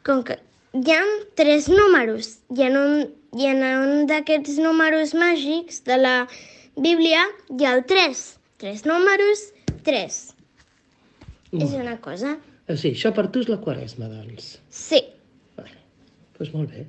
com 0.04 0.22
que 0.24 0.38
hi 0.74 0.90
ha 0.92 1.00
tres 1.36 1.68
números 1.68 2.40
i 2.56 2.62
en 2.66 2.76
un, 2.76 3.14
i 3.38 3.46
en 3.50 3.62
un 3.62 4.06
d'aquests 4.10 4.58
números 4.62 5.14
màgics 5.14 5.82
de 5.86 5.96
la 6.00 6.14
Bíblia 6.76 7.22
hi 7.50 7.66
ha 7.66 7.74
el 7.78 7.84
3. 7.86 8.22
Tres 8.60 8.84
números, 8.88 9.46
3. 9.86 10.18
És 11.60 11.74
una 11.74 11.96
cosa? 12.02 12.36
Ah, 12.68 12.76
Sí, 12.78 12.92
això 12.94 13.10
per 13.14 13.26
tu 13.34 13.40
és 13.42 13.48
la 13.50 13.56
quaresma, 13.58 14.06
doncs. 14.06 14.52
Sí. 14.70 15.00
Vale. 15.58 15.74
Doncs 16.38 16.52
molt 16.54 16.70
bé. 16.70 16.84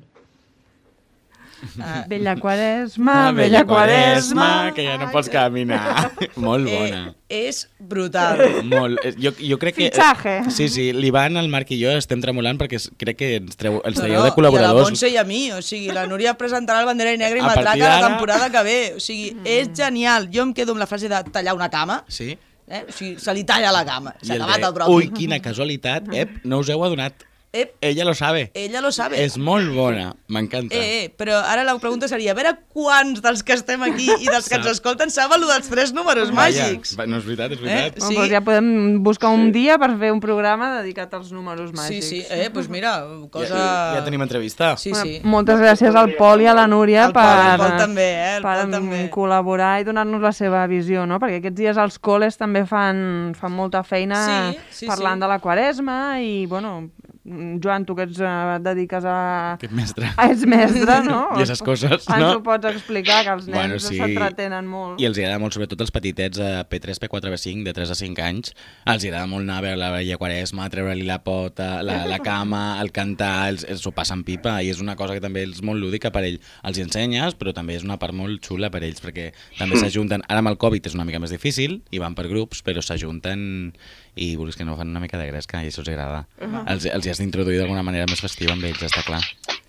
Vella 2.12 2.36
Quaresma, 2.36 3.32
Vella 3.32 3.63
Quaresma... 3.65 4.72
que 4.75 4.86
ja 4.86 4.98
no 4.98 5.10
pots 5.13 5.30
caminar. 5.30 6.12
Molt 6.36 6.68
bona. 6.70 7.01
Eh, 7.30 7.48
és 7.48 7.62
brutal. 7.80 8.41
Molt. 8.68 9.00
Eh, 9.06 9.13
Jo, 9.22 9.32
jo 9.39 9.58
crec 9.62 9.75
que... 9.77 9.86
Fitxaje. 9.89 10.34
Sí, 10.51 10.68
sí, 10.74 10.89
l'Ivan, 10.94 11.38
el 11.39 11.48
Marc 11.53 11.72
i 11.72 11.80
jo 11.82 11.94
estem 11.96 12.22
tremolant 12.24 12.60
perquè 12.60 12.80
es- 12.82 12.89
crec 13.00 13.18
que 13.22 13.30
ens, 13.39 13.56
treu, 13.60 13.80
ens 13.86 13.96
No, 13.98 14.03
traieu 14.03 14.20
no, 14.20 14.25
de 14.25 14.27
I 14.27 14.30
a 14.30 14.32
la 14.32 14.36
col·laboradors. 14.38 14.89
Montse 14.91 15.10
i 15.13 15.18
a 15.22 15.24
mi, 15.27 15.44
o 15.56 15.62
sigui, 15.65 15.91
la 15.96 16.06
Núria 16.10 16.34
presentarà 16.39 16.82
el 16.84 16.89
Bandera 16.89 17.13
i 17.15 17.20
Negra 17.22 17.39
i 17.39 17.46
Matraca 17.46 17.77
la 17.96 18.08
temporada 18.10 18.50
que 18.53 18.63
ve. 18.68 18.80
O 18.98 19.03
sigui, 19.03 19.32
és 19.46 19.70
genial. 19.77 20.27
Jo 20.34 20.44
em 20.50 20.53
quedo 20.58 20.75
amb 20.75 20.82
la 20.84 20.89
frase 20.89 21.10
de 21.12 21.24
tallar 21.32 21.53
una 21.58 21.70
cama, 21.70 22.01
Sí? 22.12 22.34
eh? 22.68 22.86
o 22.88 22.91
sigui, 22.96 23.15
se 23.20 23.34
li 23.36 23.44
talla 23.48 23.72
la 23.75 23.86
cama. 23.88 24.13
S'ha 24.22 24.36
el 24.36 24.41
acabat 24.41 24.62
de, 24.62 24.68
el 24.70 24.74
propi. 24.82 24.94
Ui, 24.96 25.10
quina 25.15 25.39
casualitat. 25.44 26.08
Ep, 26.15 26.41
no 26.44 26.60
us 26.63 26.70
heu 26.72 26.84
adonat. 26.88 27.27
Ep, 27.53 27.74
Ella 27.81 28.05
lo 28.05 28.13
sabe. 28.13 28.50
ella 28.53 28.79
lo 28.79 28.93
sabe. 28.93 29.22
És 29.25 29.38
molt 29.38 29.74
bona. 29.75 30.13
M'encanta. 30.31 30.74
Eh, 30.74 31.03
eh, 31.03 31.10
però 31.17 31.36
ara 31.43 31.65
la 31.67 31.74
pregunta 31.79 32.08
seria, 32.08 32.31
a 32.31 32.34
veure 32.38 32.53
quants 32.72 33.20
dels 33.22 33.41
que 33.43 33.51
estem 33.58 33.81
aquí 33.84 34.08
i 34.08 34.29
dels 34.29 34.48
que 34.48 34.55
ens 34.55 34.67
escolten 34.72 35.12
saben 35.12 35.41
lo 35.41 35.48
dels 35.50 35.67
tres 35.67 35.91
números 35.91 36.31
Vaja, 36.31 36.70
màgics. 36.70 36.96
No 37.05 37.17
és 37.17 37.25
veritat, 37.25 37.51
és 37.51 37.60
Eh? 37.60 37.62
veritat. 37.65 37.98
Bueno, 38.00 38.08
Sí. 38.10 38.15
doncs 38.15 38.31
ja 38.31 38.39
podem 38.41 39.03
buscar 39.03 39.29
un 39.36 39.51
dia 39.51 39.77
per 39.77 39.89
fer 40.00 40.13
un 40.13 40.22
programa 40.22 40.77
dedicat 40.81 41.13
als 41.13 41.34
números 41.34 41.72
Sí, 41.72 41.75
màgics. 41.75 42.05
sí, 42.08 42.24
eh, 42.29 42.48
doncs 42.53 42.70
mira, 42.70 43.03
cosa... 43.29 43.53
Ja, 43.58 43.96
ja 44.00 44.03
tenim 44.05 44.22
entrevista. 44.22 44.77
Sí, 44.77 44.91
Bueno, 44.91 45.05
sí. 45.05 45.20
Moltes 45.24 45.60
gràcies 45.60 45.93
al 45.93 46.13
Pol 46.15 46.39
i 46.41 46.46
a 46.48 46.53
la 46.53 46.67
Núria 46.67 47.08
El 47.08 47.12
Pol, 47.12 47.22
per, 47.22 47.51
el 47.51 47.58
Pol 47.60 47.77
també, 47.77 48.08
eh, 48.13 48.36
el 48.38 48.41
per 48.43 48.62
Pol 48.62 48.72
també. 48.72 49.10
col·laborar 49.12 49.81
i 49.81 49.84
donar-nos 49.84 50.22
la 50.22 50.31
seva 50.31 50.65
visió, 50.67 51.05
no? 51.05 51.20
perquè 51.20 51.39
aquests 51.43 51.58
dies 51.58 51.75
els 51.75 52.00
col·les 52.00 52.38
també 52.38 52.65
fan, 52.65 53.36
fan 53.38 53.51
molta 53.51 53.84
feina 53.84 54.51
Sí, 54.53 54.58
sí, 54.72 54.88
parlant 54.88 55.15
sí. 55.20 55.20
de 55.20 55.27
la 55.27 55.39
quaresma 55.39 56.22
i, 56.22 56.46
bueno, 56.46 56.91
Joan, 57.24 57.84
tu 57.86 57.94
que 57.94 58.08
ets, 58.08 58.18
eh, 58.18 58.30
et 58.56 58.63
dediques 58.66 59.06
a... 59.06 59.18
Aquest 59.54 59.74
mestre. 59.78 60.08
Ah, 60.18 60.25
ets 60.34 60.42
mestre, 60.50 60.96
no? 61.06 61.20
I 61.38 61.44
esas 61.44 61.62
coses, 61.62 61.92
Ens 62.08 62.10
no? 62.18 62.32
ho 62.40 62.42
pots 62.42 62.66
explicar, 62.72 63.20
que 63.28 63.36
els 63.36 63.46
nens 63.46 63.58
Bueno, 63.60 63.78
sí. 63.84 64.00
s'entretenen 64.00 64.66
molt. 64.66 64.98
I 64.98 65.06
els 65.06 65.20
agrada 65.22 65.38
molt, 65.44 65.54
sobretot 65.54 65.84
els 65.86 65.94
petitets 65.94 66.42
a 66.42 66.63
P3, 66.66 66.98
P4, 67.04 67.34
P5, 67.36 67.62
de 67.68 67.75
3 67.78 67.94
a 67.94 67.98
5 68.00 68.25
anys, 68.25 68.56
els 68.90 69.06
agrada 69.06 69.30
molt 69.30 69.46
anar 69.46 69.60
a 69.62 69.66
veure 69.68 69.82
la 69.84 69.92
Vella 69.94 70.18
Quaresma, 70.18 70.66
treure-li 70.74 71.06
la 71.06 71.20
pota, 71.22 71.70
la, 71.86 72.01
la 72.10 72.20
cama, 72.32 72.63
el 72.82 72.90
cantar, 72.96 73.51
els, 73.54 73.68
els 73.70 73.86
ho 73.86 73.94
passen 73.94 74.25
pipa, 74.25 74.58
i 74.66 74.74
és 74.74 74.82
una 74.82 74.98
cosa 74.98 75.13
que 75.13 75.22
també 75.22 75.46
és 75.46 75.62
molt 75.62 75.78
lúdica 75.84 76.10
per 76.10 76.25
ell. 76.25 76.42
Els 76.66 76.82
hi 76.82 76.88
ensenyes, 76.88 77.38
però 77.38 77.54
també 77.54 77.78
és 77.78 77.86
una 77.86 78.00
part 78.01 78.18
molt 78.18 78.42
xula 78.50 78.74
per 78.74 78.82
ells, 78.82 79.04
perquè 79.06 79.30
també 79.62 79.78
s'ajunten, 79.78 80.25
ara 80.25 80.42
amb 80.42 80.50
el 80.56 80.58
Covid 80.58 80.90
és 80.90 80.98
una 80.98 81.06
mica 81.06 81.22
més 81.22 81.38
difícil, 81.38 81.84
i 81.94 82.01
van 82.01 82.18
per 82.18 82.25
grups, 82.34 82.66
però 82.66 82.82
s'ajunten 82.82 83.75
i 84.20 84.34
vulguis 84.36 84.58
que 84.60 84.66
no 84.68 84.75
fan 84.75 84.90
una 84.92 85.00
mica 85.00 85.20
de 85.22 85.30
gresca, 85.30 85.62
i 85.63 85.70
això 85.70 85.86
els 85.86 85.92
agrada. 85.94 86.25
Els, 86.68 86.84
els 86.90 87.08
has 87.12 87.20
d'introduir 87.20 87.58
d'alguna 87.60 87.84
manera 87.84 88.06
més 88.10 88.22
festiva 88.22 88.53
amb 88.53 88.63
ells, 88.63 88.82
està 88.88 89.03
clar. 89.06 89.22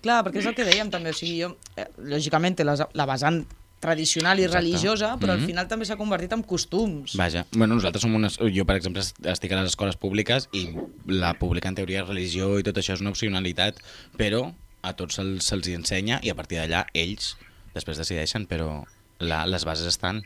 Clar, 0.03 0.21
perquè 0.25 0.39
és 0.41 0.45
el 0.49 0.55
que 0.55 0.65
dèiem 0.67 0.89
també, 0.91 1.11
o 1.11 1.13
sigui, 1.17 1.41
jo, 1.43 1.53
eh, 1.77 1.85
lògicament 1.97 2.57
la, 2.65 2.75
la 2.93 3.05
vessant 3.05 3.43
tradicional 3.83 4.39
i 4.39 4.43
Exacte. 4.45 4.61
religiosa, 4.61 5.17
però 5.19 5.33
Mhm. 5.35 5.41
al 5.41 5.45
final 5.45 5.67
també 5.67 5.85
s'ha 5.85 5.97
convertit 5.99 6.31
en 6.31 6.41
costums. 6.43 7.15
Vaja, 7.19 7.45
bueno, 7.51 7.75
nosaltres 7.75 8.01
som 8.01 8.15
unes... 8.15 8.37
Jo, 8.53 8.63
per 8.65 8.77
exemple, 8.77 9.01
est- 9.01 9.19
estic 9.27 9.51
a 9.51 9.57
les 9.61 9.71
escoles 9.71 9.97
públiques 9.97 10.47
i 10.53 10.69
la 11.07 11.33
pública, 11.33 11.67
en 11.67 11.75
teoria, 11.75 12.03
religió 12.03 12.57
i 12.59 12.63
tot 12.63 12.77
això 12.77 12.93
és 12.93 13.01
una 13.01 13.09
opcionalitat, 13.11 13.75
però 14.17 14.53
a 14.81 14.93
tots 14.93 15.15
se'ls 15.15 15.43
se 15.43 15.55
hi 15.57 15.73
ensenya 15.75 16.19
i 16.23 16.29
a 16.29 16.35
partir 16.35 16.59
d'allà 16.59 16.85
ells 16.93 17.35
després 17.73 17.97
decideixen, 17.97 18.47
però 18.47 18.85
la, 19.19 19.45
les 19.45 19.65
bases 19.65 19.87
estan. 19.87 20.23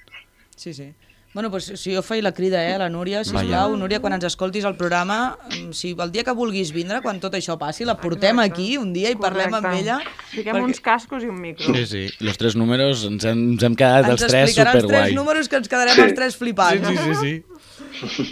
Sí, 0.56 0.74
sí. 0.74 0.94
Bueno, 1.38 1.52
doncs, 1.54 1.68
si 1.78 1.92
jo 1.94 2.02
faig 2.02 2.24
la 2.26 2.32
crida 2.34 2.64
eh, 2.66 2.72
a 2.74 2.80
la 2.82 2.88
Núria, 2.90 3.20
sisplau, 3.22 3.68
Vaja. 3.70 3.78
Núria, 3.78 4.00
quan 4.02 4.16
ens 4.16 4.26
escoltis 4.26 4.64
el 4.66 4.74
programa, 4.74 5.38
mm, 5.52 5.68
si 5.78 5.92
el 5.94 6.10
dia 6.10 6.24
que 6.26 6.34
vulguis 6.34 6.72
vindre, 6.74 6.98
quan 7.04 7.20
tot 7.22 7.36
això 7.38 7.60
passi, 7.62 7.86
la 7.86 7.94
portem 8.02 8.40
Exacte. 8.42 8.56
aquí 8.64 8.80
un 8.82 8.90
dia 8.96 9.12
i 9.14 9.18
parlem 9.22 9.54
amb 9.54 9.68
Correcte. 9.68 9.84
ella. 9.84 10.00
Fiquem 10.32 10.56
perquè 10.56 10.64
uns 10.66 10.82
cascos 10.82 11.22
i 11.22 11.30
un 11.30 11.38
micro. 11.40 11.76
Sí, 11.76 11.86
sí. 11.86 12.02
Los 12.26 12.40
tres 12.42 12.56
números 12.58 13.04
ens 13.06 13.24
hem, 13.30 13.52
ens 13.54 13.62
hem 13.70 13.76
quedat 13.78 14.10
Ens 14.10 14.24
els 14.24 14.32
tres 14.32 14.50
explicarà 14.50 14.74
els 14.74 14.82
tres 14.82 14.90
superguai. 14.90 15.14
números 15.14 15.48
que 15.48 15.58
ens 15.62 15.70
quedarem 15.70 16.04
els 16.08 16.16
tres 16.18 16.36
flipant. 16.42 16.84
Sí, 16.88 16.98
sí, 16.98 17.14
sí, 17.22 17.44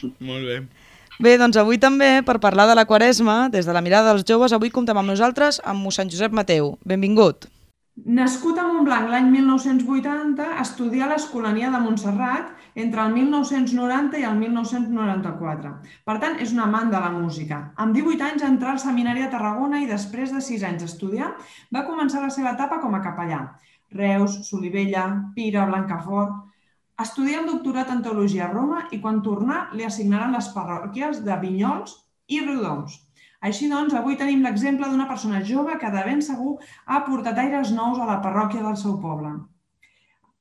sí. 0.02 0.12
Molt 0.20 0.50
bé. 0.50 0.64
Bé, 1.20 1.38
doncs 1.38 1.62
avui 1.62 1.78
també, 1.78 2.24
per 2.26 2.40
parlar 2.40 2.66
de 2.68 2.74
la 2.74 2.86
Quaresma, 2.90 3.50
des 3.54 3.68
de 3.70 3.72
la 3.72 3.82
mirada 3.86 4.16
dels 4.16 4.26
joves, 4.26 4.52
avui 4.52 4.72
comptem 4.74 4.98
amb 4.98 5.08
nosaltres 5.14 5.62
amb 5.64 5.86
mossèn 5.86 6.10
Josep 6.10 6.34
Mateu. 6.34 6.80
Benvingut. 6.84 7.46
Nascut 7.96 8.58
a 8.60 8.64
Montblanc 8.68 9.08
l'any 9.08 9.30
1980, 9.32 10.46
estudià 10.60 11.06
a 11.06 11.14
l'Escolania 11.14 11.70
de 11.72 11.80
Montserrat 11.80 12.50
entre 12.84 13.06
el 13.06 13.14
1990 13.16 14.20
i 14.20 14.26
el 14.28 14.36
1994. 14.42 15.72
Per 16.04 16.16
tant, 16.20 16.36
és 16.44 16.52
un 16.52 16.60
amant 16.66 16.92
de 16.92 17.00
la 17.00 17.14
música. 17.14 17.62
Amb 17.80 17.96
18 17.96 18.26
anys 18.28 18.44
entrà 18.50 18.74
al 18.74 18.82
seminari 18.84 19.24
a 19.24 19.30
Tarragona 19.32 19.80
i 19.80 19.88
després 19.88 20.36
de 20.36 20.44
6 20.44 20.68
anys 20.72 20.84
d'estudiar 20.84 21.32
va 21.72 21.86
començar 21.88 22.26
la 22.26 22.34
seva 22.36 22.52
etapa 22.52 22.82
com 22.84 23.00
a 23.00 23.02
capellà. 23.06 23.40
Reus, 23.96 24.42
Solivella, 24.50 25.08
Pira, 25.38 25.64
Blancafort... 25.72 26.44
Estudià 27.00 27.42
el 27.42 27.48
doctorat 27.48 27.90
en 27.92 28.04
teologia 28.04 28.46
a 28.46 28.52
Roma 28.54 28.86
i 28.96 29.02
quan 29.04 29.18
tornà 29.24 29.66
li 29.76 29.84
assignaren 29.84 30.32
les 30.36 30.48
parròquies 30.56 31.26
de 31.26 31.36
Vinyols 31.42 31.98
i 32.32 32.40
Riudoms. 32.40 33.05
Així 33.46 33.68
doncs, 33.70 33.94
avui 33.94 34.16
tenim 34.18 34.42
l'exemple 34.46 34.88
d'una 34.90 35.08
persona 35.10 35.44
jove 35.50 35.76
que 35.82 35.92
de 35.94 36.06
ben 36.08 36.22
segur 36.28 36.56
ha 36.88 37.02
portat 37.10 37.42
aires 37.44 37.74
nous 37.76 38.00
a 38.00 38.08
la 38.10 38.22
parròquia 38.24 38.64
del 38.64 38.78
seu 38.82 38.96
poble. 39.04 39.34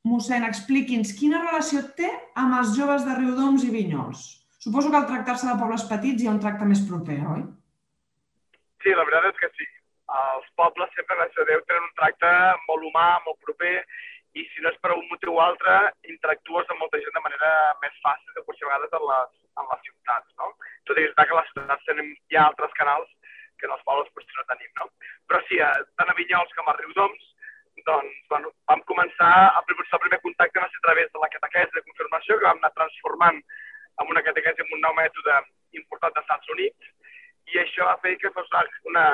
Mossèn, 0.09 0.45
expliqui'ns 0.47 1.13
quina 1.19 1.43
relació 1.43 1.83
té 1.99 2.09
amb 2.41 2.57
els 2.61 2.73
joves 2.79 3.05
de 3.05 3.17
Riudoms 3.19 3.65
i 3.65 3.71
Vinyols. 3.75 4.25
Suposo 4.65 4.91
que 4.93 5.01
al 5.01 5.09
tractar-se 5.11 5.49
de 5.49 5.57
pobles 5.61 5.85
petits 5.91 6.23
hi 6.23 6.29
ha 6.29 6.35
un 6.35 6.41
tracte 6.41 6.69
més 6.69 6.83
proper, 6.89 7.19
oi? 7.35 7.45
Sí, 8.85 8.93
la 8.97 9.05
veritat 9.09 9.31
és 9.33 9.41
que 9.43 9.51
sí. 9.59 9.69
Els 10.15 10.49
pobles 10.61 10.93
sempre, 10.97 11.17
gràcies 11.21 11.41
a 11.45 11.49
Déu, 11.49 11.63
tenen 11.69 11.89
un 11.89 11.97
tracte 12.01 12.31
molt 12.69 12.85
humà, 12.89 13.07
molt 13.27 13.41
proper, 13.45 13.75
i 14.37 14.45
si 14.53 14.65
no 14.65 14.73
és 14.73 14.81
per 14.85 14.93
un 14.95 15.05
motiu 15.11 15.37
o 15.37 15.43
altre, 15.45 15.75
interactues 16.15 16.73
amb 16.73 16.85
molta 16.85 17.01
gent 17.05 17.17
de 17.17 17.25
manera 17.27 17.51
més 17.85 18.01
fàcil 18.05 18.37
que 18.37 18.45
potser 18.49 18.69
a 18.69 18.73
vegades 18.73 18.97
en 19.01 19.05
les, 19.11 19.37
en 19.61 19.71
les 19.73 19.85
ciutats, 19.89 20.33
no? 20.41 20.49
Tot 20.89 20.99
i 20.99 21.05
que 21.05 21.11
és 21.11 21.15
que 21.17 21.35
a 21.35 21.41
les 21.41 21.53
ciutats 21.53 21.87
tenim, 21.91 22.11
hi 22.31 22.39
ha 22.39 22.49
altres 22.49 22.75
canals 22.81 23.11
que 23.59 23.69
en 23.69 23.75
els 23.77 23.85
pobles 23.89 24.11
potser 24.17 24.37
no 24.39 24.49
tenim, 24.51 24.73
no? 24.81 24.89
Però 25.31 25.41
sí, 25.49 25.61
eh, 25.63 25.85
tant 25.99 26.11
a 26.11 26.17
Vinyols 26.19 26.53
com 26.59 26.69
a 26.69 26.77
Riudoms, 26.79 27.31
doncs, 27.87 28.17
bueno, 28.31 28.51
vam 28.71 28.83
començar, 28.91 29.31
el 29.59 29.65
primer, 29.69 29.87
el 29.93 30.03
primer 30.05 30.21
contacte 30.25 30.61
va 30.63 30.69
ser 30.73 30.81
a 30.81 30.87
través 30.87 31.13
de 31.13 31.23
la 31.23 31.31
catequesi 31.33 31.77
de 31.77 31.85
confirmació, 31.87 32.39
que 32.39 32.49
vam 32.49 32.61
anar 32.63 32.73
transformant 32.79 33.41
en 34.03 34.13
una 34.15 34.23
catequesi 34.27 34.65
amb 34.65 34.77
un 34.77 34.85
nou 34.85 34.95
mètode 34.99 35.39
importat 35.81 36.15
dels 36.15 36.25
Estats 36.25 36.53
Units, 36.57 36.93
i 37.53 37.61
això 37.61 37.89
va 37.91 37.99
fer 38.05 38.15
que 38.21 38.33
fos 38.37 38.49
una, 38.53 38.65
una, 38.91 39.07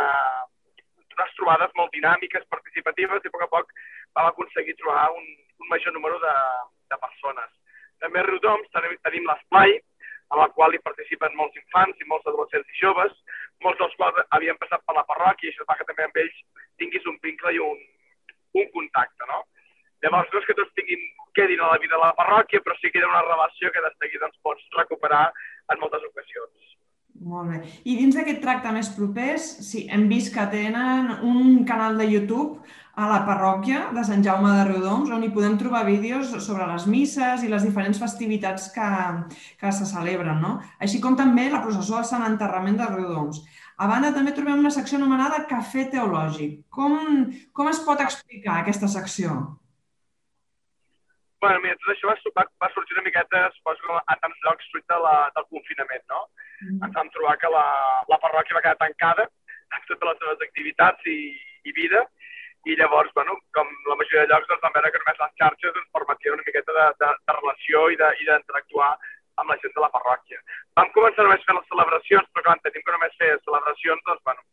unes 1.16 1.34
trobades 1.38 1.74
molt 1.78 1.94
dinàmiques, 1.96 2.46
participatives, 2.54 3.24
i 3.24 3.30
a 3.30 3.34
poc 3.34 3.46
a 3.46 3.50
poc 3.56 3.72
vam 4.18 4.30
aconseguir 4.30 4.76
trobar 4.78 5.08
un, 5.16 5.26
un 5.60 5.72
major 5.72 5.94
número 5.96 6.20
de, 6.22 6.36
de 6.92 7.00
persones. 7.06 7.50
També 8.00 8.22
a 8.22 8.26
Riudoms 8.28 8.70
tenim, 8.76 8.96
tenim 9.06 9.26
l'esplai, 9.28 9.80
a 10.30 10.40
la 10.40 10.48
qual 10.56 10.74
hi 10.74 10.82
participen 10.86 11.36
molts 11.38 11.58
infants 11.58 12.00
i 12.00 12.08
molts 12.10 12.26
adolescents 12.30 12.68
i 12.70 12.80
joves, 12.80 13.14
molts 13.64 13.80
dels 13.82 13.96
quals 13.98 14.20
havien 14.36 14.58
passat 14.62 14.84
per 14.86 14.96
la 14.96 15.06
parròquia 15.08 15.50
i 15.50 15.52
això 15.54 15.66
fa 15.68 15.78
que 15.78 15.86
també 15.88 16.06
amb 16.06 16.20
ells 16.22 16.42
tinguis 16.82 17.08
un 17.10 17.18
vincle 17.24 17.54
i 17.56 17.62
un, 17.64 17.80
un 18.62 18.70
contacte, 18.76 19.26
no? 19.32 19.42
Llavors, 20.04 20.30
no 20.32 20.40
és 20.40 20.48
que 20.48 20.56
tots 20.56 20.72
tinguin, 20.78 21.02
quedin 21.36 21.60
a 21.60 21.74
la 21.74 21.80
vida 21.82 21.96
de 21.96 22.02
la 22.02 22.16
parròquia, 22.16 22.62
però 22.64 22.76
sí 22.78 22.88
que 22.88 23.00
hi 23.00 23.04
ha 23.04 23.10
una 23.10 23.26
relació 23.26 23.72
que 23.74 23.82
de 23.84 23.92
seguida 23.98 24.26
doncs, 24.26 24.40
pots 24.46 24.78
recuperar 24.78 25.26
en 25.72 25.82
moltes 25.82 26.06
ocasions. 26.08 26.70
Molt 27.20 27.50
bé. 27.52 27.58
I 27.84 27.98
dins 27.98 28.16
d'aquest 28.16 28.40
tracte 28.40 28.70
més 28.72 28.88
propers, 28.96 29.44
sí, 29.66 29.84
hem 29.92 30.06
vist 30.08 30.32
que 30.32 30.46
tenen 30.54 31.10
un 31.26 31.66
canal 31.68 31.98
de 32.00 32.06
YouTube 32.08 32.62
a 33.00 33.06
la 33.08 33.20
parròquia 33.24 33.86
de 33.96 34.02
Sant 34.04 34.20
Jaume 34.24 34.50
de 34.52 34.64
Riudoms, 34.68 35.08
on 35.14 35.22
hi 35.24 35.30
podem 35.32 35.54
trobar 35.60 35.86
vídeos 35.86 36.34
sobre 36.44 36.66
les 36.68 36.84
misses 36.90 37.44
i 37.46 37.48
les 37.48 37.64
diferents 37.64 38.00
festivitats 38.02 38.66
que, 38.74 38.90
que 39.60 39.72
se 39.72 39.88
celebren, 39.88 40.42
no? 40.42 40.58
Així 40.84 41.00
com 41.00 41.16
també 41.16 41.46
la 41.48 41.62
processó 41.64 41.96
del 41.96 42.08
Sant 42.10 42.26
Enterrament 42.26 42.76
de 42.80 42.90
Riudoms. 42.90 43.40
A 43.80 43.88
banda, 43.88 44.12
també 44.12 44.34
trobem 44.36 44.60
una 44.60 44.74
secció 44.74 44.98
anomenada 45.00 45.46
Cafè 45.48 45.86
Teològic. 45.94 46.60
Com, 46.68 47.24
com 47.56 47.72
es 47.72 47.80
pot 47.86 48.04
explicar 48.04 48.58
aquesta 48.60 48.90
secció? 48.92 49.38
Bueno, 51.40 51.64
mira, 51.64 51.80
tot 51.80 51.94
això 51.94 52.10
va, 52.10 52.18
va, 52.36 52.44
va 52.60 52.72
sorgir 52.74 52.98
una 52.98 53.06
miqueta, 53.08 53.46
suposo, 53.56 53.96
a 53.96 54.20
tants 54.20 54.44
llocs 54.44 54.68
fruit 54.74 54.84
de 54.92 54.98
la, 55.00 55.16
del 55.38 55.48
confinament, 55.48 56.04
no? 56.12 56.26
Mm. 56.66 56.82
Ens 56.84 56.96
vam 57.00 57.08
trobar 57.16 57.38
que 57.40 57.48
la, 57.48 57.66
la 58.12 58.20
parròquia 58.20 58.60
va 58.60 58.66
quedar 58.66 58.82
tancada 58.82 59.30
amb 59.70 59.86
totes 59.88 60.10
les 60.10 60.20
seves 60.20 60.44
activitats 60.50 61.08
i, 61.08 61.20
i 61.64 61.72
vida, 61.80 62.04
i 62.68 62.76
llavors, 62.76 63.12
bueno, 63.14 63.36
com 63.56 63.68
la 63.88 63.96
majoria 63.96 64.26
de 64.26 64.32
llocs, 64.32 64.48
doncs, 64.48 64.60
vam 64.64 64.74
veure 64.76 64.90
que 64.92 65.00
només 65.00 65.20
les 65.22 65.36
xarxes 65.40 65.78
ens 65.80 65.92
permetien 65.96 66.36
una 66.36 66.46
miqueta 66.46 66.76
de, 66.76 66.86
de, 67.02 67.12
de 67.30 67.36
relació 67.38 67.86
i 67.88 67.98
d'interactuar 68.00 68.90
amb 69.40 69.52
la 69.52 69.56
gent 69.62 69.72
de 69.76 69.84
la 69.84 69.92
parròquia. 69.94 70.40
Vam 70.76 70.90
començar 70.96 71.24
només 71.24 71.46
fent 71.46 71.56
les 71.56 71.70
celebracions, 71.72 72.28
però 72.34 72.44
clar, 72.46 72.58
entenem 72.58 72.84
que 72.84 72.96
només 72.96 73.16
fer 73.22 73.30
celebracions, 73.46 74.04
doncs, 74.08 74.24
bueno, 74.28 74.44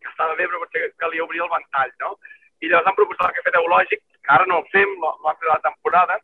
que 0.00 0.12
estava 0.12 0.38
bé, 0.38 0.48
però 0.48 0.62
potser 0.62 0.88
calia 1.04 1.26
obrir 1.26 1.44
el 1.44 1.52
ventall, 1.52 1.92
no? 2.04 2.14
I 2.64 2.70
llavors 2.70 2.88
han 2.88 2.96
proposat 3.00 3.28
el 3.28 3.36
cafè 3.40 3.52
teològic, 3.58 4.04
que 4.24 4.32
ara 4.38 4.48
no 4.48 4.62
el 4.62 4.70
fem, 4.72 4.96
l'han 5.04 5.40
fet 5.40 5.50
la 5.50 5.60
temporada, 5.68 6.18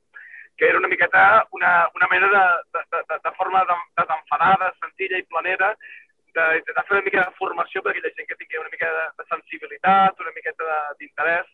que 0.56 0.68
era 0.68 0.78
una 0.78 0.88
miqueta 0.92 1.46
una, 1.56 1.88
una 1.96 2.08
mena 2.10 2.28
de, 2.32 2.44
de, 2.76 3.00
de, 3.08 3.20
de 3.24 3.32
forma 3.36 3.64
desenfadada, 3.96 4.72
senzilla 4.80 5.20
i 5.20 5.28
planera, 5.28 5.70
d'intentar 6.36 6.86
fer 6.88 6.96
una 6.98 7.06
mica 7.08 7.24
de 7.26 7.36
formació 7.38 7.82
per 7.82 7.92
aquella 7.92 8.12
gent 8.16 8.28
que 8.28 8.38
tingui 8.40 8.60
una 8.60 8.72
mica 8.72 8.90
de, 8.96 9.04
de 9.18 9.26
sensibilitat, 9.32 10.22
una 10.24 10.34
miqueta 10.36 10.78
d'interès 11.00 11.48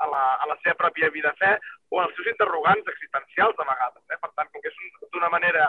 a 0.00 0.08
la, 0.08 0.22
a 0.42 0.48
la 0.50 0.56
seva 0.62 0.76
pròpia 0.80 1.12
vida 1.14 1.32
fe 1.40 1.52
o 1.90 2.00
als 2.00 2.14
seus 2.16 2.30
interrogants 2.32 2.88
existencials 2.94 3.56
de 3.58 3.68
vegades. 3.68 4.02
Eh? 4.08 4.18
Per 4.22 4.30
tant, 4.32 4.50
com 4.52 4.64
que 4.64 4.72
és 4.72 5.10
d'una 5.12 5.30
manera 5.32 5.68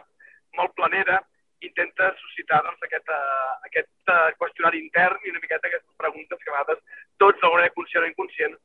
molt 0.60 0.74
planera, 0.78 1.20
intenta 1.62 2.10
suscitar 2.20 2.62
doncs, 2.66 2.82
aquest, 2.88 3.12
uh, 3.14 3.52
aquest 3.68 4.14
uh, 4.14 4.32
qüestionari 4.40 4.82
intern 4.82 5.20
i 5.26 5.34
una 5.34 5.42
miqueta 5.44 5.70
aquestes 5.70 6.00
preguntes 6.00 6.40
que 6.42 6.50
a 6.50 6.56
vegades 6.56 6.82
tots, 7.22 7.38
d'alguna 7.42 7.62
manera 7.62 7.76
conscient 7.78 8.08
o 8.08 8.10
inconscient, 8.10 8.58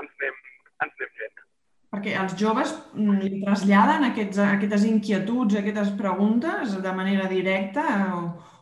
ens 0.00 0.10
anem, 0.18 0.40
ens 0.86 0.96
anem 0.98 1.12
fent. 1.20 1.46
Perquè 1.90 2.14
els 2.22 2.34
joves 2.38 2.72
mm, 2.94 3.18
li 3.22 3.40
traslladen 3.44 4.08
aquests, 4.10 4.40
aquestes 4.46 4.86
inquietuds, 4.88 5.58
aquestes 5.58 5.92
preguntes 5.98 6.76
de 6.82 6.92
manera 6.94 7.26
directa 7.30 7.86
o, 8.18 8.20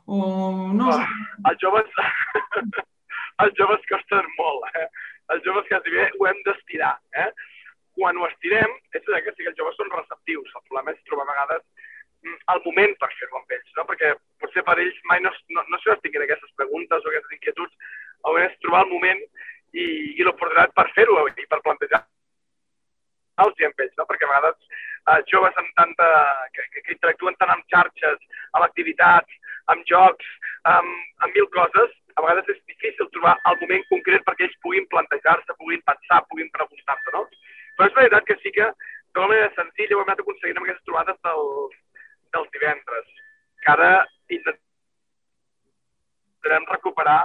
o 0.08 0.72
no? 0.72 0.88
Oh, 0.88 1.50
els 1.50 1.60
joves, 1.62 2.00
els 3.44 3.54
joves 3.60 3.84
costen 3.90 4.30
molt, 4.38 4.64
eh? 4.80 4.88
Els 5.34 5.44
joves 5.44 5.68
quasi 5.68 5.92
bé 5.92 6.08
ho 6.16 6.28
hem 6.30 6.40
d'estirar, 6.46 6.94
eh? 7.22 7.28
Quan 7.98 8.16
ho 8.16 8.26
estirem, 8.28 8.72
és 8.96 9.04
que 9.04 9.34
sí 9.34 9.44
que 9.44 9.52
els 9.52 9.60
joves 9.60 9.76
són 9.76 9.92
receptius. 9.92 10.50
El 10.54 10.64
problema 10.64 10.94
és 10.94 11.04
trobar 11.10 11.26
a 11.26 11.32
vegades 11.32 11.64
mm, 12.24 12.38
el 12.54 12.62
moment 12.64 12.94
per 13.02 13.10
fer-ho 13.18 13.40
amb 13.40 13.56
ells, 13.56 13.72
no? 13.76 13.84
perquè 13.90 14.12
potser 14.40 14.64
per 14.64 14.78
ells 14.80 15.00
mai 15.10 15.20
no, 15.24 15.34
no, 15.54 15.64
no 15.68 15.80
s'ho 15.82 15.98
tinguin 16.04 16.24
aquestes 16.24 16.54
preguntes 16.60 17.04
o 17.04 17.12
aquestes 17.12 17.36
inquietuds, 17.36 17.90
o 18.28 18.36
és 18.40 18.54
trobar 18.64 18.86
el 18.86 18.94
moment 18.94 19.20
i, 19.74 19.88
i 20.16 20.24
l'oportunitat 20.24 20.72
per 20.78 20.86
fer-ho 20.96 21.18
i 21.28 21.50
per 21.50 21.60
plantejar 21.66 22.06
els 23.44 23.60
amb 23.66 23.82
ells, 23.84 23.94
no? 23.98 24.06
perquè 24.08 24.26
a 24.26 24.30
vegades 24.32 24.56
eh, 25.12 25.20
joves 25.30 25.58
amb 25.60 25.70
tanta, 25.78 26.08
que, 26.54 26.64
que, 26.72 26.82
que 26.86 26.96
interactuen 26.96 27.36
tant 27.38 27.52
amb 27.54 27.66
xarxes, 27.70 28.24
amb 28.56 28.66
activitats, 28.66 29.47
amb 29.72 29.82
jocs, 29.90 30.26
amb, 30.72 30.88
amb 31.24 31.32
mil 31.36 31.48
coses, 31.54 31.90
a 32.18 32.20
vegades 32.24 32.48
és 32.54 32.60
difícil 32.72 33.06
trobar 33.14 33.34
el 33.50 33.56
moment 33.62 33.84
concret 33.90 34.22
perquè 34.26 34.42
ells 34.48 34.60
puguin 34.64 34.86
plantejar-se, 34.92 35.58
puguin 35.60 35.82
pensar, 35.86 36.18
puguin 36.30 36.50
preguntar-se, 36.54 37.08
no? 37.14 37.22
Però 37.78 37.84
és 37.86 37.96
veritat 37.98 38.24
que 38.26 38.36
sí 38.42 38.50
que 38.54 38.66
d'una 39.14 39.30
manera 39.30 39.56
senzilla 39.56 39.94
ho 39.96 40.00
hem 40.02 40.10
anat 40.10 40.22
aconseguint 40.24 40.58
amb 40.58 40.66
aquestes 40.66 40.86
trobades 40.88 41.18
del, 41.28 41.42
dels 42.36 42.50
divendres, 42.56 43.06
que 43.62 43.70
ara 43.74 43.92
intentarem 44.38 44.64
recuperar 46.72 47.20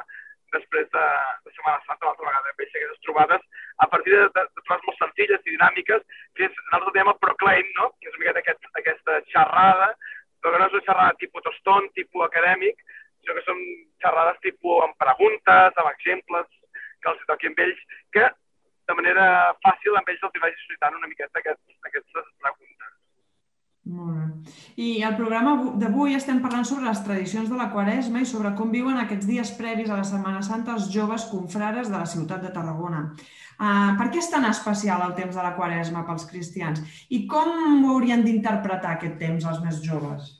després 0.54 0.88
de, 0.94 1.06
de 1.46 1.50
Setmana 1.56 1.82
Santa, 1.88 2.06
l'altra 2.06 2.28
vegada, 2.30 2.48
amb 2.54 2.62
ells 2.64 2.76
aquestes 2.78 3.04
trobades, 3.08 3.42
a 3.82 3.86
partir 3.90 4.12
de, 4.14 4.26
de, 4.36 4.42
de 4.46 4.62
trobades 4.62 4.86
molt 4.88 5.00
senzilles 5.02 5.42
i 5.42 5.54
dinàmiques, 5.56 6.02
que 6.38 6.42
és, 6.48 6.54
nosaltres 6.70 6.96
diem 6.98 7.12
el 7.14 7.22
proclaim, 7.26 7.68
no? 7.80 7.86
que 7.98 8.08
és 8.12 8.16
una 8.18 8.24
miqueta 8.24 8.42
aquest, 8.44 8.62
aquesta 8.82 9.14
xerrada, 9.34 9.90
però 10.44 10.54
que 10.54 10.60
no 10.60 10.68
és 10.68 10.76
una 10.76 10.86
xerrada 10.90 11.20
tipus 11.22 11.46
toston, 11.48 11.88
tipus 11.96 12.28
acadèmic, 12.28 12.84
sinó 13.24 13.38
que 13.38 13.46
són 13.48 13.62
xerrades 14.04 14.42
tipus 14.44 14.84
amb 14.84 14.98
preguntes, 15.00 15.80
amb 15.80 15.92
exemples, 15.94 16.50
que 17.00 17.12
els 17.14 17.28
toqui 17.30 17.52
amb 17.52 17.62
ells, 17.66 17.86
que 18.16 18.28
de 18.90 18.98
manera 19.00 19.26
fàcil 19.64 19.96
amb 19.96 20.10
ells 20.12 20.26
els 20.28 20.42
vagi 20.44 20.60
suscitant 20.60 21.00
una 21.00 21.08
miqueta 21.08 21.40
aquests, 21.40 21.78
aquestes 21.88 22.28
preguntes. 22.44 22.92
Molt 23.94 24.16
bé. 24.16 24.52
I 24.80 24.90
al 25.04 25.16
programa 25.20 25.56
d'avui 25.80 26.16
estem 26.16 26.40
parlant 26.44 26.68
sobre 26.68 26.88
les 26.88 27.02
tradicions 27.04 27.50
de 27.52 27.60
la 27.60 27.70
Quaresma 27.72 28.24
i 28.24 28.28
sobre 28.28 28.54
com 28.60 28.72
viuen 28.72 29.00
aquests 29.00 29.28
dies 29.28 29.52
previs 29.60 29.92
a 29.92 30.00
la 30.00 30.08
Setmana 30.08 30.44
Santa 30.44 30.76
els 30.78 30.88
joves 30.92 31.28
confrares 31.32 31.92
de 31.92 31.98
la 31.98 32.08
ciutat 32.08 32.44
de 32.44 32.52
Tarragona. 32.56 33.10
Uh, 33.64 33.94
per 33.96 34.10
què 34.12 34.20
és 34.20 34.28
tan 34.28 34.44
especial 34.50 35.00
el 35.06 35.14
temps 35.16 35.36
de 35.38 35.44
la 35.44 35.54
Quaresma 35.56 36.02
pels 36.08 36.26
cristians? 36.28 36.82
I 37.16 37.22
com 37.32 37.86
haurien 37.94 38.26
d'interpretar 38.26 38.98
aquest 38.98 39.16
temps 39.22 39.46
els 39.48 39.62
més 39.64 39.78
joves? 39.86 40.34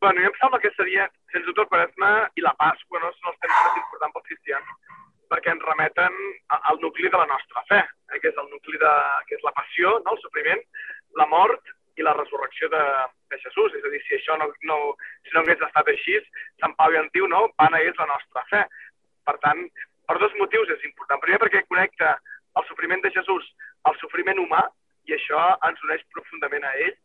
Bueno, 0.00 0.22
jo 0.22 0.30
em 0.30 0.36
sembla 0.38 0.60
que 0.62 0.70
seria, 0.76 1.08
sens 1.32 1.48
dubte, 1.48 1.64
el 1.64 1.70
Quaresma 1.72 2.12
i 2.38 2.44
la 2.46 2.54
Pasqua 2.60 3.02
no? 3.02 3.10
són 3.16 3.32
els 3.32 3.40
temps 3.42 3.58
més 3.64 3.80
importants 3.82 4.14
pels 4.14 4.28
cristians 4.30 4.70
perquè 5.30 5.52
ens 5.54 5.66
remeten 5.66 6.16
al 6.58 6.80
nucli 6.82 7.10
de 7.10 7.18
la 7.18 7.26
nostra 7.30 7.62
fe, 7.68 7.80
eh, 8.10 8.18
que 8.22 8.30
és 8.32 8.38
el 8.42 8.48
nucli 8.50 8.78
de, 8.82 8.94
que 9.28 9.36
és 9.38 9.44
la 9.46 9.54
passió, 9.58 9.92
no? 10.06 10.14
el 10.14 10.22
sofriment, 10.22 10.64
la 11.18 11.26
mort 11.30 11.70
i 11.98 12.06
la 12.06 12.14
resurrecció 12.16 12.70
de, 12.72 12.82
de 13.30 13.38
Jesús. 13.42 13.76
És 13.78 13.86
a 13.86 13.92
dir, 13.92 14.00
si 14.06 14.16
això 14.18 14.38
no, 14.40 14.50
no, 14.70 14.78
si 15.26 15.34
no 15.34 15.44
hagués 15.44 15.62
estat 15.66 15.90
així, 15.92 16.18
Sant 16.62 16.74
Pau 16.78 16.94
ja 16.94 17.04
en 17.04 17.10
diu, 17.14 17.28
no? 17.30 17.44
Vana 17.60 17.82
és 17.86 17.98
la 18.00 18.08
nostra 18.10 18.42
fe. 18.50 18.64
Per 19.28 19.36
tant, 19.44 19.62
per 20.10 20.18
dos 20.18 20.32
motius 20.42 20.72
és 20.74 20.82
important. 20.88 21.20
Primer, 21.22 21.38
perquè 21.38 21.62
connecta 21.68 22.16
el 22.58 22.64
sofriment 22.66 23.02
de 23.04 23.12
Jesús 23.14 23.46
al 23.86 23.94
sofriment 24.00 24.40
humà, 24.42 24.64
i 25.06 25.14
això 25.14 25.38
ens 25.68 25.82
uneix 25.86 26.02
profundament 26.10 26.66
a 26.66 26.72
ell, 26.82 26.96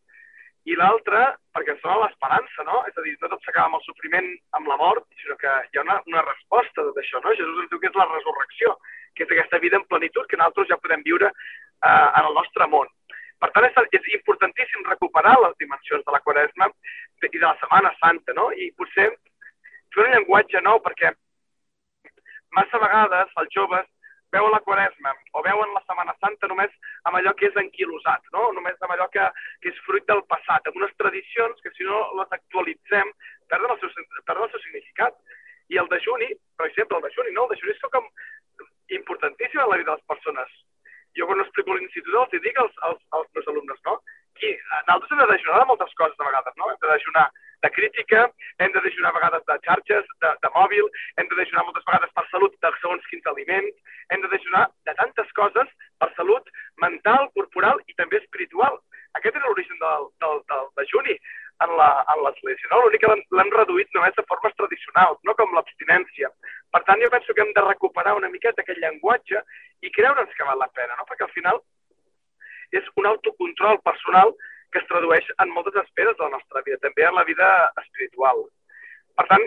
i 0.66 0.74
l'altre, 0.74 1.20
perquè 1.54 1.76
ens 1.76 1.84
dona 1.84 2.00
l'esperança, 2.02 2.64
no? 2.66 2.80
És 2.90 2.96
a 2.98 3.04
dir, 3.06 3.14
no 3.22 3.30
tot 3.30 3.44
s'acaba 3.46 3.70
amb 3.70 3.78
el 3.78 3.84
sofriment, 3.86 4.32
amb 4.58 4.72
la 4.72 4.78
mort, 4.82 5.06
sinó 5.22 5.38
que 5.38 5.52
hi 5.70 5.78
ha 5.78 5.84
una, 5.86 6.00
una 6.10 6.24
resposta 6.26 6.82
de 6.82 6.88
tot 6.90 6.98
això, 7.04 7.22
no? 7.22 7.36
Jesús 7.38 7.60
ens 7.62 7.70
diu 7.70 7.82
que 7.84 7.92
és 7.92 8.00
la 8.00 8.08
resurrecció, 8.10 8.74
que 9.14 9.28
és 9.28 9.34
aquesta 9.36 9.60
vida 9.62 9.78
en 9.78 9.86
plenitud 9.92 10.26
que 10.32 10.40
nosaltres 10.42 10.72
ja 10.72 10.80
podem 10.82 11.06
viure 11.06 11.30
eh, 11.30 12.08
en 12.08 12.24
el 12.24 12.34
nostre 12.40 12.66
món. 12.72 12.90
Per 13.38 13.52
tant, 13.54 13.70
és 13.70 14.10
importantíssim 14.18 14.90
recuperar 14.90 15.36
les 15.44 15.54
dimensions 15.62 16.02
de 16.08 16.16
la 16.16 16.24
Quaresma 16.26 16.72
i 17.22 17.38
de 17.38 17.46
la 17.46 17.54
Setmana 17.62 17.94
Santa, 18.02 18.34
no? 18.34 18.50
I 18.50 18.72
potser 18.74 19.12
fer 19.94 20.08
un 20.08 20.12
llenguatge 20.16 20.66
nou, 20.66 20.82
perquè 20.82 21.14
massa 22.58 22.82
vegades 22.82 23.38
els 23.42 23.54
joves 23.56 23.88
veuen 24.36 24.52
la 24.52 24.62
Quaresma 24.66 25.14
o 25.38 25.44
veuen 25.46 25.74
la 25.74 25.82
Setmana 25.86 26.16
Santa 26.20 26.50
només 26.52 26.74
amb 27.08 27.20
allò 27.20 27.34
que 27.40 27.48
és 27.50 27.58
anquilosat, 27.62 28.26
no? 28.36 28.50
només 28.58 28.82
amb 28.82 28.96
allò 28.96 29.08
que, 29.14 29.26
que 29.62 29.72
és 29.72 29.82
fruit 29.88 30.06
del 30.12 30.24
passat, 30.32 30.68
amb 30.68 30.80
unes 30.82 30.96
tradicions 31.00 31.62
que 31.64 31.72
si 31.78 31.88
no 31.88 32.02
les 32.20 32.36
actualitzem 32.40 33.14
perden 33.52 33.76
el 33.76 33.82
seu, 33.82 33.94
perden 34.28 34.48
el 34.48 34.54
seu 34.54 34.64
significat. 34.66 35.18
I 35.74 35.80
el 35.82 35.88
dejuni, 35.90 36.28
per 36.60 36.68
exemple, 36.68 37.00
el 37.00 37.08
dejuni, 37.08 37.32
no? 37.34 37.48
el 37.48 37.56
dejuni 37.56 37.74
és 37.74 37.86
com 37.94 38.10
importantíssim 39.00 39.62
en 39.64 39.72
la 39.72 39.80
vida 39.80 39.92
de 39.92 39.98
les 39.98 40.10
persones. 40.12 40.52
Jo 41.18 41.26
quan 41.30 41.42
explico 41.42 41.74
a 41.74 41.80
l'institut 41.80 42.20
els 42.22 42.44
dic 42.44 42.60
als, 42.62 42.76
als, 42.90 43.02
als 43.18 43.32
meus 43.34 43.48
alumnes, 43.54 43.80
no? 43.88 43.96
Qui, 44.40 44.52
nosaltres 44.88 45.12
hem 45.12 45.22
de 45.24 45.32
dejunar 45.32 45.60
de 45.62 45.68
moltes 45.72 45.94
coses 46.00 46.20
a 46.20 46.30
vegades, 46.30 46.56
no? 46.60 46.70
Hem 46.72 46.80
de 46.82 46.92
dejunar 46.92 47.26
de 47.66 47.70
crítica, 47.72 48.26
hem 48.60 48.74
de 48.74 48.82
dejunar 48.86 49.12
a 49.12 49.18
vegades 49.18 49.46
de 49.48 49.56
xarxes, 49.68 50.10
de, 50.24 50.32
de 50.44 50.52
mòbil, 50.58 50.90
hem 51.18 51.30
de 51.32 51.38
dejunar 51.40 51.64
moltes 51.68 51.86
vegades 51.88 52.12
per 52.18 52.26
salut 52.32 52.58
de 52.66 52.72
segons 52.82 53.08
quins 53.12 53.32
aliments, 53.32 53.80
hem 54.14 54.26
de 54.26 54.32
dejunar 54.34 54.66
de 54.90 54.94
tantes 55.00 55.32
coses 55.40 55.72
per 56.02 56.12
salut 56.20 56.52
mental, 56.84 57.32
corporal 57.40 57.82
i 57.88 57.98
també 58.02 58.20
espiritual. 58.22 58.78
Aquest 59.18 59.40
és 59.40 59.48
l'origen 59.48 59.80
del, 59.82 60.10
del, 60.22 60.42
del 60.52 60.70
dejuni 60.82 61.16
en 61.64 61.72
l'Església. 61.80 62.68
No? 62.72 62.82
L'únic 62.84 63.06
que 63.06 63.14
l'hem 63.40 63.54
reduït 63.56 63.96
només 63.96 64.18
de 64.18 64.26
formes 64.28 64.56
tradicionals, 64.60 65.22
no 65.24 65.36
com 65.40 65.56
l'abstinència. 65.56 66.32
Per 66.76 66.84
tant, 66.88 67.00
jo 67.02 67.12
penso 67.14 67.34
que 67.34 67.46
hem 67.46 67.54
de 67.56 67.64
recuperar 67.64 68.18
una 68.20 68.32
miqueta 68.34 68.62
aquest 68.66 68.82
llenguatge 68.84 69.42
i 69.82 69.94
creure'ns 69.96 70.36
que 70.36 70.50
val 70.50 70.60
la 70.60 70.72
pena, 70.76 71.00
no? 71.00 71.08
perquè 71.08 71.28
al 71.28 71.36
final 71.38 71.64
és 72.76 72.88
un 73.00 73.08
autocontrol 73.08 73.80
personal 74.16 74.36
que 74.72 74.80
es 74.80 74.88
tradueix 74.88 75.28
en 75.40 75.52
moltes 75.56 75.76
esferes 75.84 76.18
de 76.18 76.24
la 76.24 76.36
nostra 76.36 76.62
vida, 76.66 76.78
també 76.82 77.06
en 77.08 77.16
la 77.16 77.24
vida 77.24 77.48
espiritual. 77.82 78.44
Per 79.16 79.26
tant, 79.28 79.46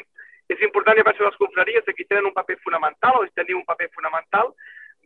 és 0.48 0.60
important, 0.64 0.96
ja 0.96 1.04
penso, 1.04 1.24
les 1.24 1.36
confraries 1.36 1.84
que 1.84 1.92
aquí 1.92 2.06
tenen 2.08 2.30
un 2.30 2.36
paper 2.36 2.56
fonamental 2.64 3.18
o 3.18 3.26
teniu 3.36 3.58
un 3.58 3.66
paper 3.68 3.90
fonamental 3.92 4.54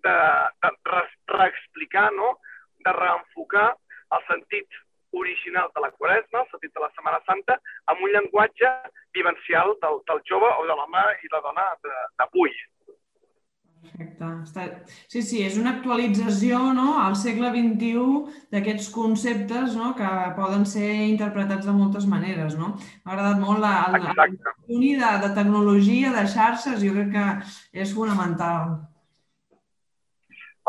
de, 0.04 0.14
de 0.62 0.70
re, 0.92 1.02
reexplicar, 1.34 2.12
no? 2.14 2.38
de 2.86 2.92
reenfocar 2.92 3.72
el 4.14 4.22
sentit 4.28 4.68
original 5.12 5.70
de 5.74 5.82
la 5.82 5.90
Quaresma, 5.90 6.44
el 6.44 6.50
sentit 6.52 6.72
de 6.74 6.84
la 6.84 6.90
Setmana 6.94 7.18
Santa, 7.26 7.58
amb 7.90 8.02
un 8.02 8.14
llenguatge 8.14 8.70
vivencial 9.18 9.74
del, 9.82 9.98
del 10.06 10.22
jove 10.30 10.54
o 10.54 10.66
de 10.70 10.78
l'home 10.78 11.02
i 11.22 11.32
la 11.34 11.42
dona 11.42 11.66
d'avui. 11.82 12.54
Perfecte. 13.92 14.28
Està... 14.46 14.62
Sí, 15.12 15.20
sí, 15.20 15.40
és 15.44 15.58
una 15.60 15.74
actualització 15.76 16.60
no, 16.76 16.94
al 17.02 17.16
segle 17.20 17.50
XXI 17.52 18.46
d'aquests 18.54 18.88
conceptes 18.94 19.76
no, 19.76 19.90
que 19.98 20.12
poden 20.38 20.64
ser 20.68 20.88
interpretats 21.10 21.68
de 21.68 21.74
moltes 21.76 22.06
maneres. 22.08 22.56
No? 22.60 22.72
M'ha 23.04 23.12
agradat 23.16 23.42
molt 23.42 23.60
la, 23.64 23.74
el, 23.90 24.08
el 24.08 24.86
de, 25.02 25.12
de 25.26 25.30
tecnologia, 25.36 26.14
de 26.16 26.24
xarxes, 26.36 26.80
jo 26.80 26.94
crec 26.96 27.12
que 27.12 27.84
és 27.84 27.92
fonamental. 27.96 28.78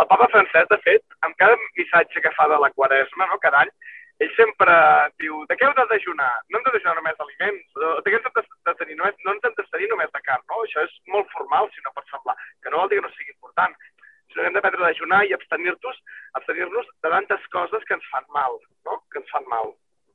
El 0.01 0.09
papa 0.09 0.27
Francesc, 0.33 0.71
de 0.73 0.81
fet, 0.83 1.03
amb 1.23 1.37
cada 1.39 1.55
missatge 1.77 2.23
que 2.25 2.35
fa 2.35 2.49
de 2.51 2.59
la 2.59 2.71
Quaresma, 2.75 3.29
no, 3.29 3.39
cada 3.43 3.63
any, 3.63 3.73
ell 4.21 4.33
sempre 4.37 4.75
diu, 5.21 5.41
de 5.49 5.57
què 5.57 5.65
heu 5.67 5.73
de 5.77 5.85
dejunar? 5.89 6.31
No 6.49 6.59
hem 6.59 6.67
de 6.67 6.75
dejunar 6.75 6.95
només 6.99 7.23
aliments, 7.25 7.65
de 7.79 8.11
què 8.11 8.19
hem 8.19 8.27
de, 8.27 8.45
de 8.69 8.75
tenir 8.81 8.97
només, 8.99 9.17
no 9.25 9.33
ens 9.35 9.47
hem 9.47 9.55
de 9.57 9.65
tenir 9.73 9.89
només 9.91 10.13
de 10.13 10.21
carn, 10.27 10.45
no? 10.51 10.61
Això 10.65 10.85
és 10.85 10.95
molt 11.15 11.29
formal, 11.33 11.69
si 11.73 11.83
no 11.85 11.93
pot 11.97 12.07
semblar, 12.11 12.37
que 12.61 12.73
no 12.73 12.83
vol 12.83 12.91
dir 12.91 13.01
que 13.01 13.07
no 13.07 13.13
sigui 13.15 13.33
important, 13.33 13.75
sinó 14.29 14.41
que 14.43 14.49
hem 14.49 14.57
d'aprendre 14.57 14.85
a 14.85 14.91
dejunar 14.91 15.21
i 15.25 15.35
abstenir-nos 15.37 16.01
abstenir 16.39 16.69
de 16.73 17.13
tantes 17.15 17.47
coses 17.53 17.85
que 17.87 17.97
ens 17.97 18.09
fan 18.11 18.27
mal, 18.35 18.59
no? 18.89 18.99
Que 19.13 19.21
ens 19.21 19.33
fan 19.33 19.47
mal. 19.51 19.73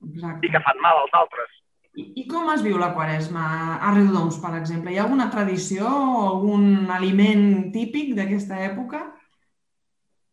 Exacte. 0.08 0.46
I 0.46 0.52
que 0.54 0.62
fan 0.66 0.84
mal 0.84 1.02
als 1.02 1.14
altres. 1.18 1.54
I, 1.98 2.04
I 2.22 2.26
com 2.30 2.50
es 2.52 2.62
viu 2.62 2.78
la 2.78 2.92
quaresma 2.94 3.44
a 3.82 3.92
Riudoms, 3.96 4.38
per 4.42 4.54
exemple? 4.58 4.92
Hi 4.92 5.00
ha 5.00 5.06
alguna 5.06 5.30
tradició 5.32 5.88
o 5.88 6.20
algun 6.28 6.90
aliment 6.94 7.72
típic 7.74 8.14
d'aquesta 8.18 8.60
època? 8.68 9.02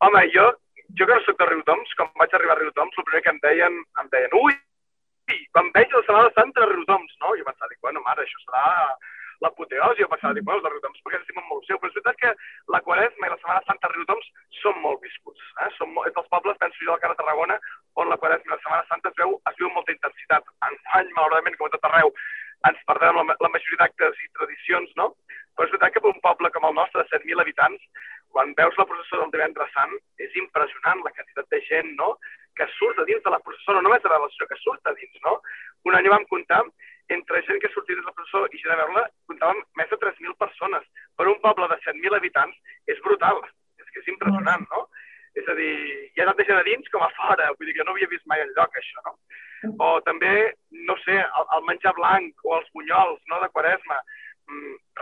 Home, 0.05 0.21
jo, 0.33 0.51
jo 0.99 1.07
que 1.07 1.17
no 1.17 1.25
soc 1.25 1.39
de 1.39 1.49
Riudoms, 1.49 1.97
quan 1.99 2.13
vaig 2.21 2.33
arribar 2.33 2.55
a 2.55 2.61
Riudoms, 2.61 2.97
el 2.97 3.07
primer 3.09 3.23
que 3.25 3.33
em 3.33 3.41
deien, 3.43 3.81
em 4.01 4.11
deien, 4.13 4.37
ui, 4.39 4.55
quan 5.55 5.71
veig 5.75 5.91
la 5.91 6.03
Setmana 6.05 6.31
Santa 6.37 6.63
de 6.63 6.71
Riudoms, 6.71 7.17
no? 7.23 7.33
Jo 7.39 7.45
pensava, 7.47 7.71
dic, 7.71 7.81
bueno, 7.83 8.03
mare, 8.05 8.23
això 8.23 8.41
serà 8.43 8.65
l'apoteosi, 9.43 10.03
jo 10.03 10.09
pensava, 10.11 10.33
dic, 10.37 10.45
bueno, 10.47 10.61
els 10.61 10.67
de 10.67 10.71
Riudoms 10.73 11.01
perquè 11.03 11.19
estimen 11.19 11.47
molt 11.49 11.67
seu, 11.67 11.79
però 11.81 11.91
és 11.91 11.97
veritat 11.97 12.21
que 12.21 12.31
la 12.75 12.81
Quaresma 12.85 13.27
i 13.27 13.33
la 13.33 13.39
Setmana 13.41 13.65
Santa 13.67 13.89
de 13.89 13.97
Riudoms 13.97 14.31
són 14.61 14.79
molt 14.85 15.03
viscuts. 15.03 15.43
Eh? 15.65 15.69
Són 15.79 15.91
molt, 15.95 16.09
és 16.11 16.15
dels 16.15 16.31
pobles, 16.31 16.59
penso 16.61 16.79
jo, 16.85 16.93
al 16.95 17.03
Cara 17.03 17.17
Tarragona, 17.19 17.59
on 18.01 18.11
la 18.11 18.19
Quaresma 18.21 18.51
i 18.51 18.55
la 18.55 18.61
Setmana 18.63 18.87
Santa 18.91 19.11
es 19.11 19.19
veu, 19.19 19.37
es 19.51 19.59
viu 19.59 19.69
amb 19.69 19.79
molta 19.81 19.95
intensitat. 19.95 20.51
any, 20.69 21.11
malauradament, 21.11 21.59
com 21.59 21.67
a 21.67 21.75
tot 21.75 21.89
arreu, 21.89 22.13
ens 22.69 22.85
perdem 22.89 23.19
la, 23.19 23.37
la 23.47 23.53
majoria 23.53 23.83
d'actes 23.83 24.21
i 24.23 24.31
tradicions, 24.39 24.93
no? 24.99 25.11
Però 25.55 25.67
és 25.67 25.73
veritat 25.75 25.95
que 25.95 26.03
per 26.03 26.11
un 26.11 26.23
poble 26.23 26.51
com 26.51 26.67
el 26.67 26.75
nostre, 26.75 27.03
de 27.03 27.19
7.000 27.19 27.43
habitants, 27.43 27.83
quan 28.35 28.51
veus 28.57 28.75
la 28.75 28.87
processó 28.89 29.21
del 29.21 29.31
divendres 29.31 29.71
sant, 29.71 29.93
és 30.19 30.33
impressionant 30.41 31.03
la 31.05 31.13
quantitat 31.15 31.47
de 31.55 31.61
gent, 31.69 31.93
no?, 31.99 32.17
que 32.55 32.67
surt 32.77 32.99
a 32.99 33.05
dins 33.07 33.23
de 33.23 33.31
la 33.31 33.39
processó, 33.43 33.75
no 33.75 33.83
només 33.83 34.03
de 34.03 34.11
la 34.11 34.17
relació, 34.19 34.47
que 34.47 34.57
surt 34.61 34.87
a 34.87 34.93
dins, 34.95 35.15
no? 35.27 35.37
Un 35.87 35.95
any 35.97 36.07
vam 36.11 36.23
comptar 36.31 36.61
entre 37.15 37.41
gent 37.47 37.59
que 37.61 37.71
sortia 37.73 37.99
de 37.99 38.05
la 38.05 38.13
processó 38.15 38.45
i 38.47 38.59
gent 38.61 38.73
a 38.73 38.79
veure-la, 38.81 39.03
comptàvem 39.29 39.61
més 39.79 39.91
de 39.91 39.99
3.000 40.03 40.37
persones. 40.41 40.87
Per 41.19 41.27
un 41.31 41.39
poble 41.43 41.67
de 41.71 41.77
7.000 41.83 42.17
habitants 42.19 42.75
és 42.91 43.01
brutal, 43.07 43.41
és 43.81 43.91
que 43.91 44.03
és 44.03 44.11
impressionant, 44.15 44.65
no? 44.71 44.85
És 45.35 45.47
a 45.51 45.55
dir, 45.59 45.73
hi 46.15 46.23
ha 46.23 46.29
tanta 46.29 46.47
gent 46.47 46.61
a 46.61 46.67
dins 46.67 46.91
com 46.93 47.03
a 47.03 47.11
fora, 47.17 47.51
vull 47.59 47.69
dir 47.69 47.75
que 47.77 47.87
no 47.87 47.95
havia 47.95 48.11
vist 48.11 48.25
mai 48.31 48.43
enlloc 48.45 48.79
això, 48.79 49.03
no? 49.07 49.17
O 49.83 49.89
també, 50.07 50.31
no 50.89 50.95
sé, 51.03 51.17
el, 51.19 51.49
el 51.57 51.65
menjar 51.67 51.95
blanc 51.97 52.47
o 52.47 52.55
els 52.59 52.71
bunyols 52.75 53.21
no, 53.31 53.41
de 53.43 53.49
Quaresma, 53.51 53.99
mm, 53.99 54.24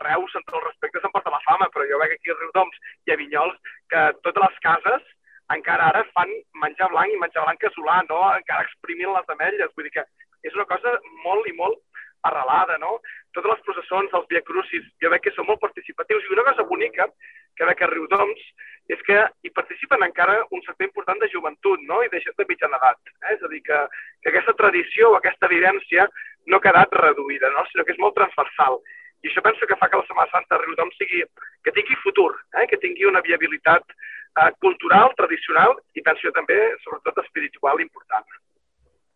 Reus, 0.04 0.36
amb 0.36 0.46
tot 0.48 0.60
el 0.60 0.66
respecte, 0.68 1.02
s'emporta 1.02 1.34
la 1.34 1.44
fama, 1.46 1.70
però 1.74 1.86
jo 1.90 2.00
veig 2.02 2.16
aquí 2.16 2.32
a 2.34 2.38
Riudoms 2.40 2.80
i 3.08 3.14
a 3.14 3.20
Vinyols 3.20 3.76
que 3.94 4.06
totes 4.26 4.44
les 4.46 4.60
cases 4.68 5.12
encara 5.54 5.90
ara 5.92 6.04
fan 6.16 6.32
menjar 6.62 6.90
blanc 6.92 7.14
i 7.14 7.20
menjar 7.22 7.44
blanc 7.46 7.62
casolà, 7.62 8.02
no? 8.10 8.22
encara 8.38 8.66
exprimint 8.68 9.12
les 9.14 9.34
ametlles. 9.36 9.74
Vull 9.76 9.90
dir 9.90 9.96
que 9.98 10.06
és 10.48 10.56
una 10.58 10.68
cosa 10.70 10.96
molt 11.26 11.48
i 11.52 11.56
molt 11.58 11.82
arrelada, 12.24 12.78
no? 12.80 12.98
Totes 13.36 13.52
les 13.52 13.64
processons, 13.68 14.14
els 14.16 14.28
Via 14.32 14.42
Crucis, 14.48 14.86
jo 15.04 15.12
veig 15.12 15.24
que 15.26 15.34
són 15.36 15.48
molt 15.50 15.62
participatius. 15.64 16.24
I 16.24 16.36
una 16.38 16.46
cosa 16.50 16.66
bonica 16.70 17.10
que 17.58 17.68
veig 17.68 17.84
a 17.84 17.90
Riudoms 17.92 18.46
és 18.94 19.04
que 19.08 19.20
hi 19.44 19.52
participen 19.56 20.04
encara 20.08 20.40
un 20.52 20.64
sector 20.66 20.88
important 20.88 21.20
de 21.20 21.30
joventut 21.32 21.84
no? 21.88 22.02
i 22.04 22.12
de 22.12 22.22
de 22.24 22.48
mitjana 22.50 22.80
edat. 22.80 23.14
Eh? 23.24 23.36
És 23.36 23.44
a 23.44 23.52
dir, 23.52 23.62
que, 23.68 23.80
que 24.24 24.32
aquesta 24.32 24.56
tradició 24.60 25.12
o 25.12 25.18
aquesta 25.20 25.48
evidència 25.52 26.08
no 26.48 26.58
ha 26.58 26.66
quedat 26.66 26.96
reduïda, 27.00 27.52
no? 27.52 27.66
sinó 27.72 27.86
que 27.86 27.96
és 27.96 28.04
molt 28.04 28.16
transversal. 28.20 28.80
I 29.24 29.32
això 29.32 29.44
penso 29.44 29.68
que 29.68 29.78
fa 29.80 29.88
que 29.90 30.00
la 30.00 30.08
Setmana 30.08 30.32
Santa 30.32 30.58
de 30.58 30.66
Riudoms 30.66 30.98
sigui, 31.00 31.24
que 31.64 31.74
tingui 31.76 32.00
futur, 32.04 32.32
eh? 32.60 32.66
que 32.68 32.80
tingui 32.84 33.08
una 33.08 33.24
viabilitat 33.24 33.86
eh, 33.96 34.50
cultural, 34.64 35.14
tradicional 35.20 35.78
i 35.96 36.04
penso 36.04 36.34
també, 36.36 36.58
sobretot, 36.84 37.22
espiritual 37.24 37.80
important. 37.84 38.26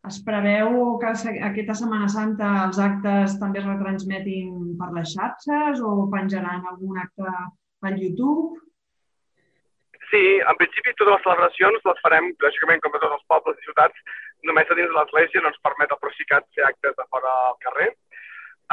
Es 0.07 0.21
preveu 0.23 0.95
que 1.01 1.11
aquesta 1.49 1.75
Setmana 1.81 2.07
Santa 2.11 2.51
els 2.67 2.79
actes 2.79 3.35
també 3.41 3.59
es 3.59 3.67
retransmetin 3.67 4.77
per 4.79 4.93
les 4.95 5.11
xarxes 5.11 5.83
o 5.83 6.07
penjaran 6.13 6.63
algun 6.71 7.01
acte 7.01 7.27
al 7.27 7.99
YouTube? 7.99 8.61
Sí, 10.07 10.23
en 10.39 10.55
principi 10.61 10.95
totes 10.95 11.17
les 11.17 11.25
celebracions 11.25 11.89
les 11.89 12.01
farem, 12.05 12.31
lògicament, 12.45 12.79
com 12.83 12.95
a 12.95 13.03
tots 13.03 13.17
els 13.17 13.27
pobles 13.33 13.59
i 13.59 13.67
ciutats, 13.67 14.15
només 14.47 14.71
a 14.71 14.77
dins 14.79 14.87
de 14.93 14.95
l'església 14.95 15.43
no 15.43 15.51
ens 15.51 15.63
permet 15.67 15.91
el 15.91 15.99
Procicat 15.99 16.47
fer 16.55 16.63
actes 16.69 16.95
de 16.95 17.07
fora 17.11 17.33
al 17.49 17.57
carrer. 17.65 17.89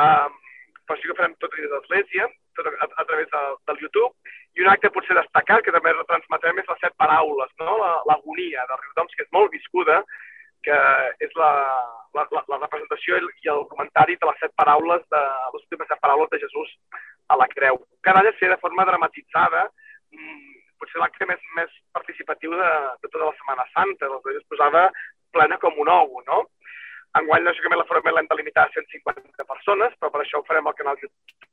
Um, 0.05 0.39
però 0.87 0.99
sí 1.01 1.09
que 1.09 1.17
farem 1.19 1.35
tot 1.41 1.55
dins 1.55 1.71
de 1.71 1.75
l'església, 1.79 2.29
tot 2.59 2.69
a, 2.71 2.75
a, 2.87 3.05
través 3.09 3.31
de, 3.33 3.43
del 3.71 3.83
YouTube. 3.85 4.13
I 4.55 4.65
un 4.65 4.71
acte 4.71 4.93
potser 4.95 5.17
destacat 5.19 5.65
que 5.65 5.75
també 5.75 5.95
retransmetrem 5.95 6.61
és 6.63 6.71
les 6.71 6.81
set 6.85 6.95
paraules, 7.01 7.51
no? 7.63 7.79
l'agonia 8.11 8.63
la, 8.63 8.69
de 8.71 8.81
Riudoms, 8.81 9.17
que 9.17 9.27
és 9.27 9.33
molt 9.35 9.53
viscuda, 9.55 10.03
que 10.65 10.77
és 11.27 11.33
la, 11.41 11.51
la, 12.17 12.25
la, 12.33 12.43
la 12.53 12.61
representació 12.63 13.19
i 13.21 13.51
el 13.53 13.65
comentari 13.73 14.17
de 14.21 14.31
les 14.31 14.41
set 14.41 14.55
paraules, 14.61 15.03
de, 15.13 15.23
les 15.57 15.67
últimes 15.67 15.91
set 15.91 16.01
paraules 16.05 16.31
de 16.33 16.41
Jesús 16.45 16.73
a 17.29 17.39
la 17.41 17.49
creu. 17.53 17.81
Cada 18.07 18.23
any 18.23 18.31
es 18.33 18.41
de 18.41 18.61
forma 18.63 18.87
dramatitzada, 18.89 19.67
mm, 20.13 20.55
potser 20.81 21.01
l'acte 21.01 21.29
més, 21.29 21.43
més 21.59 21.75
participatiu 21.97 22.57
de, 22.61 22.73
de 23.03 23.11
tota 23.11 23.27
la 23.27 23.37
Setmana 23.41 23.67
Santa, 23.73 24.11
doncs 24.13 24.41
es 24.41 24.49
posava 24.51 24.89
plena 25.35 25.59
com 25.63 25.81
un 25.83 25.91
ou, 25.91 26.21
no? 26.29 26.45
Enguany, 27.19 27.45
lògicament, 27.47 27.79
la 27.79 27.87
forma 27.87 28.13
l'hem 28.15 28.27
de 28.31 28.37
limitar 28.39 28.65
a 28.67 28.73
150 28.75 29.45
persones, 29.47 29.93
però 30.01 30.11
per 30.11 30.23
això 30.25 30.41
ho 30.41 30.47
farem 30.49 30.67
al 30.67 30.75
canal 30.79 30.99
YouTube. 30.99 31.45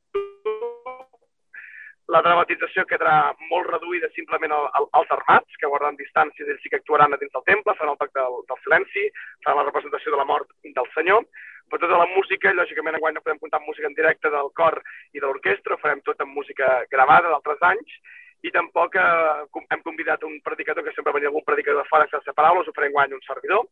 La 2.12 2.19
dramatització 2.26 2.84
quedarà 2.89 3.32
molt 3.52 3.69
reduïda 3.69 4.10
simplement 4.15 4.52
als 4.58 5.13
armats, 5.15 5.60
que 5.60 5.69
guardaran 5.69 6.00
distàncies, 6.00 6.50
ells 6.50 6.65
sí 6.65 6.71
que 6.71 6.82
actuaran 6.82 7.13
dins 7.13 7.32
del 7.32 7.45
temple, 7.47 7.76
faran 7.78 7.93
el 7.93 8.02
toc 8.02 8.12
del, 8.17 8.41
del 8.50 8.60
silenci, 8.65 9.06
faran 9.45 9.62
la 9.62 9.67
representació 9.69 10.12
de 10.12 10.19
la 10.19 10.28
mort 10.32 10.50
del 10.65 10.89
Senyor, 10.95 11.24
però 11.69 11.86
tota 11.86 12.02
la 12.02 12.10
música, 12.12 12.52
lògicament, 12.58 12.97
enguany 12.97 13.15
no 13.15 13.24
podem 13.24 13.39
comptar 13.39 13.62
amb 13.62 13.69
música 13.69 13.88
en 13.88 13.95
directe 13.95 14.34
del 14.34 14.52
cor 14.58 14.82
i 15.13 15.21
de 15.21 15.28
l'orquestra, 15.28 15.80
farem 15.80 16.02
tot 16.04 16.19
amb 16.26 16.36
música 16.36 16.74
gravada 16.91 17.32
d'altres 17.32 17.63
anys, 17.69 17.95
i 18.43 18.52
tampoc 18.52 18.97
eh, 18.97 19.63
hem 19.69 19.86
convidat 19.86 20.26
un 20.28 20.39
predicador, 20.43 20.84
que 20.84 20.97
sempre 20.97 21.13
venia 21.15 21.30
algun 21.30 21.45
predicador 21.47 21.86
de 21.86 21.89
fora 21.93 22.10
sense 22.12 22.34
paraules, 22.36 22.67
ho 22.67 22.76
farem 22.76 22.97
guany 22.97 23.13
un 23.15 23.24
servidor, 23.30 23.69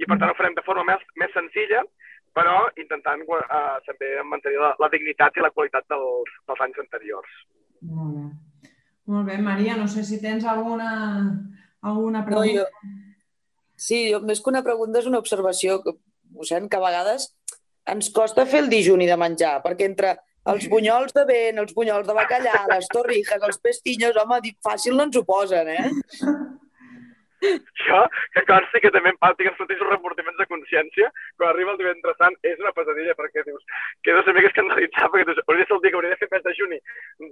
i 0.00 0.08
per 0.08 0.18
tant 0.18 0.30
ho 0.32 0.38
farem 0.38 0.54
de 0.56 0.64
forma 0.66 0.84
més, 0.88 1.02
més 1.20 1.34
senzilla, 1.36 1.82
però 2.36 2.56
intentant 2.80 3.22
eh, 3.26 3.76
també 3.88 4.14
mantenir 4.24 4.60
la, 4.62 4.72
la 4.80 4.88
dignitat 4.92 5.36
i 5.36 5.44
la 5.44 5.52
qualitat 5.52 5.84
dels, 5.92 6.32
dels 6.48 6.64
anys 6.66 6.80
anteriors. 6.84 7.36
Molt 7.82 8.16
bé. 8.16 8.70
Molt 9.12 9.26
bé, 9.26 9.36
Maria, 9.42 9.76
no 9.76 9.88
sé 9.90 10.04
si 10.06 10.20
tens 10.22 10.44
alguna, 10.46 10.92
alguna 11.82 12.24
pregunta. 12.24 12.62
No, 12.62 12.62
jo... 12.62 13.00
Sí, 13.82 14.04
jo, 14.12 14.20
més 14.22 14.38
que 14.38 14.52
una 14.52 14.62
pregunta 14.62 15.00
és 15.00 15.08
una 15.10 15.18
observació 15.18 15.80
que, 15.82 15.96
mossèn, 16.36 16.68
que 16.70 16.78
a 16.78 16.84
vegades 16.84 17.32
ens 17.92 18.12
costa 18.14 18.46
fer 18.46 18.60
el 18.62 18.70
dijuni 18.70 19.08
de 19.10 19.16
menjar, 19.18 19.56
perquè 19.64 19.88
entre 19.90 20.14
els 20.52 20.68
bunyols 20.70 21.14
de 21.16 21.24
vent, 21.26 21.58
els 21.58 21.74
bunyols 21.74 22.06
de 22.06 22.14
bacallà, 22.14 22.62
les 22.70 22.86
torrijas, 22.94 23.42
els 23.42 23.58
pestinhos, 23.62 24.18
home, 24.22 24.38
fàcil 24.62 24.94
no 24.98 25.08
ens 25.08 25.18
ho 25.18 25.24
posen, 25.26 25.70
eh? 25.74 25.90
Això, 27.42 28.00
que 28.34 28.44
consti 28.48 28.82
que 28.84 28.92
també 28.94 29.12
em 29.12 29.18
tinc 29.38 29.50
els 29.50 29.60
mateixos 29.62 29.90
reportiments 29.90 30.38
de 30.38 30.46
consciència, 30.50 31.10
quan 31.36 31.50
arriba 31.50 31.74
el 31.74 31.80
divendres 31.80 32.18
sant 32.20 32.36
és 32.46 32.60
una 32.62 32.74
pesadilla, 32.76 33.16
perquè 33.18 33.44
dius, 33.46 33.64
quedo 34.06 34.22
una 34.22 34.36
mica 34.36 34.50
escandalitzat, 34.52 35.10
perquè 35.10 35.26
dius, 35.28 35.42
hauria 35.46 35.64
de 35.64 35.68
ser 35.68 35.76
el 35.76 35.82
dia 35.82 35.92
que 35.92 36.00
hauria 36.00 36.14
de 36.14 36.20
fer 36.20 36.30
mes 36.32 36.44
de 36.46 36.54
juni 36.58 36.78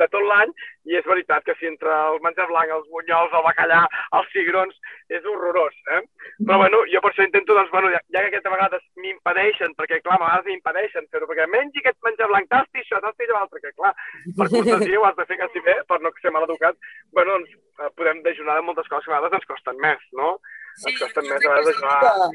de 0.00 0.08
tot 0.10 0.26
l'any, 0.26 0.54
i 0.90 0.98
és 0.98 1.06
veritat 1.06 1.46
que 1.46 1.56
si 1.60 1.70
entre 1.70 1.94
el 2.10 2.20
menjar 2.24 2.48
blanc, 2.50 2.74
els 2.74 2.88
bunyols, 2.90 3.36
el 3.38 3.46
bacallà, 3.46 3.84
els 4.18 4.32
cigrons, 4.34 4.80
és 5.10 5.24
horrorós, 5.26 5.76
eh? 5.96 6.02
Però 6.42 6.58
bueno, 6.62 6.82
jo 6.90 7.02
per 7.02 7.10
això 7.12 7.26
intento, 7.26 7.54
doncs, 7.56 7.70
bueno, 7.74 7.90
ja, 7.94 8.00
ja 8.14 8.22
que 8.24 8.32
aquesta 8.32 8.52
vegada 8.52 8.80
m'impedeixen, 9.02 9.74
perquè 9.78 10.00
clar, 10.04 10.18
a 10.18 10.24
vegades 10.24 10.50
m'impedeixen 10.50 11.08
fer-ho, 11.12 11.28
perquè 11.30 11.46
mengi 11.50 11.82
aquest 11.82 11.98
menjar 12.06 12.30
blanc, 12.30 12.50
tasti 12.50 12.82
això, 12.82 13.00
tasti 13.04 13.30
l'altre, 13.30 13.62
que 13.64 13.74
clar, 13.78 13.94
per 14.38 14.48
cortesia 14.52 15.00
ho 15.00 15.08
has 15.08 15.18
de 15.18 15.26
fer 15.30 15.40
quasi 15.40 15.64
bé, 15.66 15.76
per 15.90 16.00
no 16.02 16.14
ser 16.20 16.34
mal 16.34 16.46
educat, 16.46 16.78
bueno, 17.16 17.38
doncs, 17.38 17.58
eh, 17.80 17.90
podem 17.98 18.22
dejunar 18.26 18.58
de 18.58 18.66
moltes 18.68 18.88
coses 18.88 19.06
que 19.06 19.12
a 19.12 19.18
vegades 19.18 19.40
ens 19.40 19.50
costen 19.50 19.82
més, 19.82 19.99
no? 20.16 20.36
Sí, 20.80 20.92
ens 20.92 21.02
costen 21.02 21.28
més 21.28 21.40
a 21.40 21.48
vegades 21.48 21.72
dejunar... 21.72 22.30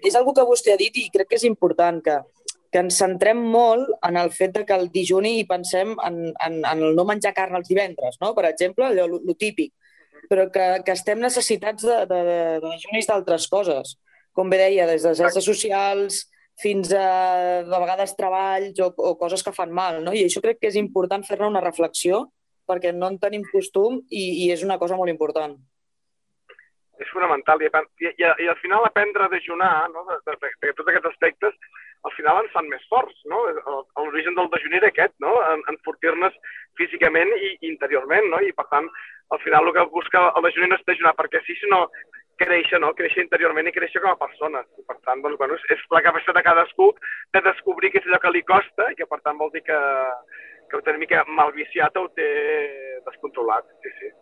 És 0.00 0.14
algo 0.16 0.32
que 0.32 0.46
vostè 0.48 0.72
ha 0.72 0.80
dit 0.80 0.94
i 0.96 1.10
crec 1.12 1.28
que 1.28 1.36
és 1.36 1.44
important 1.44 1.98
que, 2.04 2.14
que 2.72 2.80
ens 2.80 2.96
centrem 3.02 3.40
molt 3.52 3.90
en 4.06 4.16
el 4.16 4.30
fet 4.32 4.54
de 4.54 4.64
que 4.64 4.76
el 4.78 4.88
dijuni 4.94 5.34
i 5.40 5.46
pensem 5.48 5.92
en, 6.06 6.20
en, 6.32 6.60
en 6.64 6.84
el 6.86 6.96
no 6.96 7.04
menjar 7.08 7.34
carn 7.36 7.58
els 7.58 7.68
divendres, 7.68 8.16
no? 8.22 8.32
per 8.36 8.46
exemple, 8.48 8.86
allò, 8.86 9.08
lo, 9.10 9.36
típic, 9.36 9.74
però 10.30 10.46
que, 10.54 10.66
que 10.86 10.94
estem 10.94 11.20
necessitats 11.20 11.84
de, 11.84 11.98
de, 12.08 12.20
de, 12.28 12.38
de 12.62 12.74
dijunis 12.78 13.10
d'altres 13.10 13.48
coses. 13.50 13.96
Com 14.36 14.52
bé 14.52 14.60
deia, 14.62 14.86
des 14.86 15.02
de 15.04 15.14
xarxes 15.18 15.44
socials 15.44 16.22
fins 16.60 16.92
a, 16.94 17.64
de 17.66 17.80
vegades, 17.82 18.14
treballs 18.18 18.78
o, 18.84 18.92
o 18.94 19.16
coses 19.18 19.42
que 19.42 19.54
fan 19.56 19.72
mal. 19.74 19.98
No? 20.04 20.14
I 20.14 20.26
això 20.28 20.42
crec 20.44 20.60
que 20.60 20.70
és 20.70 20.78
important 20.78 21.24
fer-ne 21.26 21.48
una 21.50 21.64
reflexió 21.64 22.28
perquè 22.70 22.92
no 22.94 23.08
en 23.10 23.18
tenim 23.18 23.42
costum 23.50 23.98
i, 24.08 24.46
i 24.46 24.50
és 24.54 24.62
una 24.62 24.78
cosa 24.78 24.98
molt 25.00 25.10
important. 25.10 25.56
És 27.00 27.12
fonamental. 27.14 27.62
I, 27.64 27.70
i, 28.04 28.10
i, 28.10 28.26
i 28.44 28.48
al 28.50 28.58
final 28.60 28.84
aprendre 28.86 29.26
a 29.26 29.32
dejunar, 29.32 29.88
no? 29.94 30.04
de, 30.08 30.18
de, 30.26 30.36
de, 30.42 30.50
de 30.66 30.74
tots 30.76 30.90
aquests 30.92 31.12
aspectes, 31.12 31.56
al 32.08 32.14
final 32.16 32.40
ens 32.42 32.52
fan 32.54 32.68
més 32.72 32.84
forts. 32.92 33.16
No? 33.32 33.42
L'origen 34.04 34.36
del 34.38 34.50
dejuner 34.52 34.80
era 34.82 34.92
aquest, 34.92 35.16
no? 35.24 35.34
en, 35.52 35.64
enfortir-nos 35.74 36.36
físicament 36.80 37.32
i 37.36 37.56
interiorment. 37.72 38.30
No? 38.32 38.40
I 38.44 38.52
per 38.56 38.68
tant, 38.72 38.88
al 39.34 39.42
final 39.44 39.68
el 39.68 39.76
que 39.76 39.88
busca 39.94 40.28
el 40.30 40.48
dejuner 40.48 40.72
no 40.72 40.80
és 40.80 40.88
dejunar 40.88 41.16
perquè 41.18 41.42
sí, 41.46 41.56
sinó 41.60 41.86
créixer, 42.40 42.80
no? 42.80 42.94
créixer 42.96 43.24
interiorment 43.24 43.68
i 43.68 43.74
créixer 43.76 44.02
com 44.04 44.14
a 44.14 44.20
persona. 44.20 44.62
I 44.80 44.86
per 44.88 44.96
tant, 45.04 45.20
doncs, 45.24 45.38
bueno, 45.40 45.58
és 45.74 45.84
la 45.92 46.04
capacitat 46.06 46.38
de 46.38 46.46
cadascú 46.46 46.88
de 47.36 47.44
descobrir 47.48 47.92
què 47.92 48.00
és 48.02 48.08
allò 48.08 48.22
que 48.22 48.32
li 48.36 48.46
costa 48.48 48.88
i 48.92 48.96
que 48.98 49.08
per 49.10 49.20
tant 49.24 49.40
vol 49.40 49.52
dir 49.56 49.64
que, 49.66 49.80
que 50.70 50.78
ho 50.78 50.82
té 50.84 50.94
una 50.94 51.04
mica 51.04 51.26
mal 51.28 51.52
viciat 51.56 52.00
o 52.00 52.06
ho 52.06 52.10
té 52.16 52.30
descontrolat. 53.08 53.68
Sí, 53.84 53.94
sí. 54.00 54.12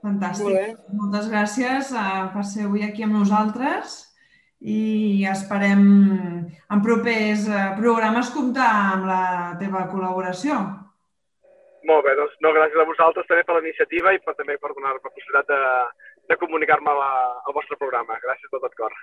Fantàstic. 0.00 0.46
Molt 0.48 0.94
Moltes 1.00 1.28
gràcies 1.32 1.90
uh, 1.92 2.30
per 2.34 2.44
ser 2.48 2.68
avui 2.68 2.86
aquí 2.86 3.04
amb 3.04 3.18
nosaltres 3.20 3.98
i 4.60 5.24
esperem 5.24 5.84
en 6.70 6.82
propers 6.84 7.46
eh, 7.48 7.60
programes 7.78 8.28
comptar 8.34 8.68
amb 8.92 9.06
la 9.08 9.22
teva 9.60 9.86
col·laboració. 9.88 10.58
Molt 11.88 12.04
bé, 12.04 12.12
doncs 12.18 12.36
no, 12.44 12.52
gràcies 12.52 12.76
a 12.76 12.84
vosaltres 12.90 13.28
també 13.30 13.46
per 13.48 13.56
la 13.56 13.62
iniciativa 13.64 14.12
i 14.12 14.20
per, 14.20 14.34
també 14.36 14.58
per 14.60 14.74
donar-me 14.74 15.00
la 15.00 15.14
possibilitat 15.14 15.48
de, 15.48 15.62
de 16.28 16.38
comunicar-me 16.42 16.92
al 16.92 17.56
vostre 17.56 17.80
programa. 17.80 18.20
Gràcies 18.20 18.52
de 18.52 18.60
tot 18.60 18.76
cor. 18.76 18.98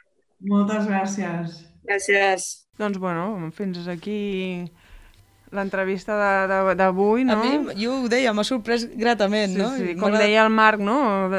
Moltes 0.46 0.86
gràcies. 0.86 1.58
Gràcies. 1.90 2.46
Doncs 2.78 3.02
bueno, 3.02 3.50
fins 3.58 3.90
aquí 3.90 4.22
l'entrevista 5.56 6.16
d'avui, 6.76 7.24
no? 7.24 7.38
A 7.38 7.44
mi, 7.44 7.76
jo 7.80 7.94
ho 8.02 8.10
deia, 8.12 8.34
m'ha 8.36 8.44
sorprès 8.48 8.84
gratament, 9.00 9.54
sí, 9.56 9.62
no? 9.62 9.70
Sí, 9.80 9.96
com 10.00 10.16
deia 10.18 10.44
el 10.44 10.52
Marc, 10.54 10.84
no? 10.84 10.98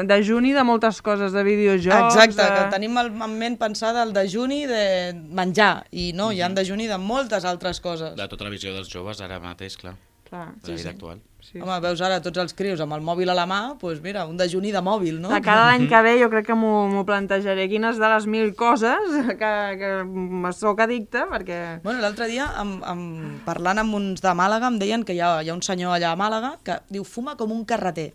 De 0.09 0.19
juni 0.25 0.53
de 0.55 0.63
moltes 0.65 1.01
coses, 1.05 1.35
de 1.35 1.43
videojocs... 1.45 2.17
Exacte, 2.17 2.41
de... 2.41 2.49
que 2.55 2.65
tenim 2.73 2.97
en 2.97 3.37
ment 3.37 3.59
pensada 3.61 4.03
el 4.07 4.13
de 4.15 4.25
juni 4.31 4.63
de 4.69 4.83
menjar, 5.13 5.85
i 5.91 6.11
no, 6.13 6.27
mm 6.27 6.29
-hmm. 6.29 6.35
hi 6.35 6.41
han 6.41 6.55
de 6.55 6.65
juni 6.65 6.87
de 6.87 6.97
moltes 6.97 7.45
altres 7.45 7.79
coses. 7.79 8.15
De 8.15 8.27
tota 8.27 8.43
la 8.43 8.49
visió 8.49 8.73
dels 8.73 8.89
joves 8.89 9.21
ara 9.21 9.39
mateix, 9.39 9.77
clar. 9.77 9.95
Clar. 10.29 10.53
De 10.61 10.71
la 10.71 10.75
vida 10.75 10.89
sí, 10.89 10.95
actual. 10.95 11.21
Sí. 11.49 11.57
Home, 11.57 11.79
veus 11.81 12.01
ara 12.05 12.19
tots 12.21 12.37
els 12.37 12.53
crios 12.53 12.81
amb 12.83 12.93
el 12.93 13.01
mòbil 13.01 13.31
a 13.31 13.33
la 13.33 13.47
mà, 13.49 13.57
doncs 13.71 13.79
pues 13.81 14.01
mira, 14.03 14.27
un 14.29 14.37
dejuni 14.37 14.69
de 14.69 14.83
mòbil, 14.85 15.15
no? 15.17 15.31
De 15.33 15.39
cada 15.41 15.63
any 15.71 15.87
que 15.89 16.01
ve 16.05 16.11
jo 16.19 16.27
crec 16.29 16.45
que 16.45 16.57
m'ho 16.57 17.01
plantejaré. 17.07 17.65
Quines 17.71 17.97
de 17.97 18.09
les 18.11 18.27
mil 18.29 18.51
coses 18.59 19.15
que, 19.39 19.53
que 19.79 20.51
sóc 20.53 20.83
addicte, 20.85 21.23
perquè... 21.31 21.79
Bueno, 21.81 22.03
l'altre 22.03 22.27
dia, 22.29 22.51
amb, 22.61 22.83
amb, 22.85 23.39
parlant 23.47 23.81
amb 23.81 23.97
uns 23.97 24.21
de 24.21 24.33
Màlaga, 24.37 24.69
em 24.69 24.77
deien 24.77 25.05
que 25.07 25.15
hi 25.17 25.23
ha, 25.25 25.39
hi 25.41 25.49
ha 25.49 25.55
un 25.57 25.65
senyor 25.65 25.95
allà 25.95 26.13
a 26.13 26.19
Màlaga 26.19 26.53
que 26.65 26.77
diu 26.93 27.07
fuma 27.07 27.33
com 27.39 27.55
un 27.55 27.65
carreter, 27.65 28.11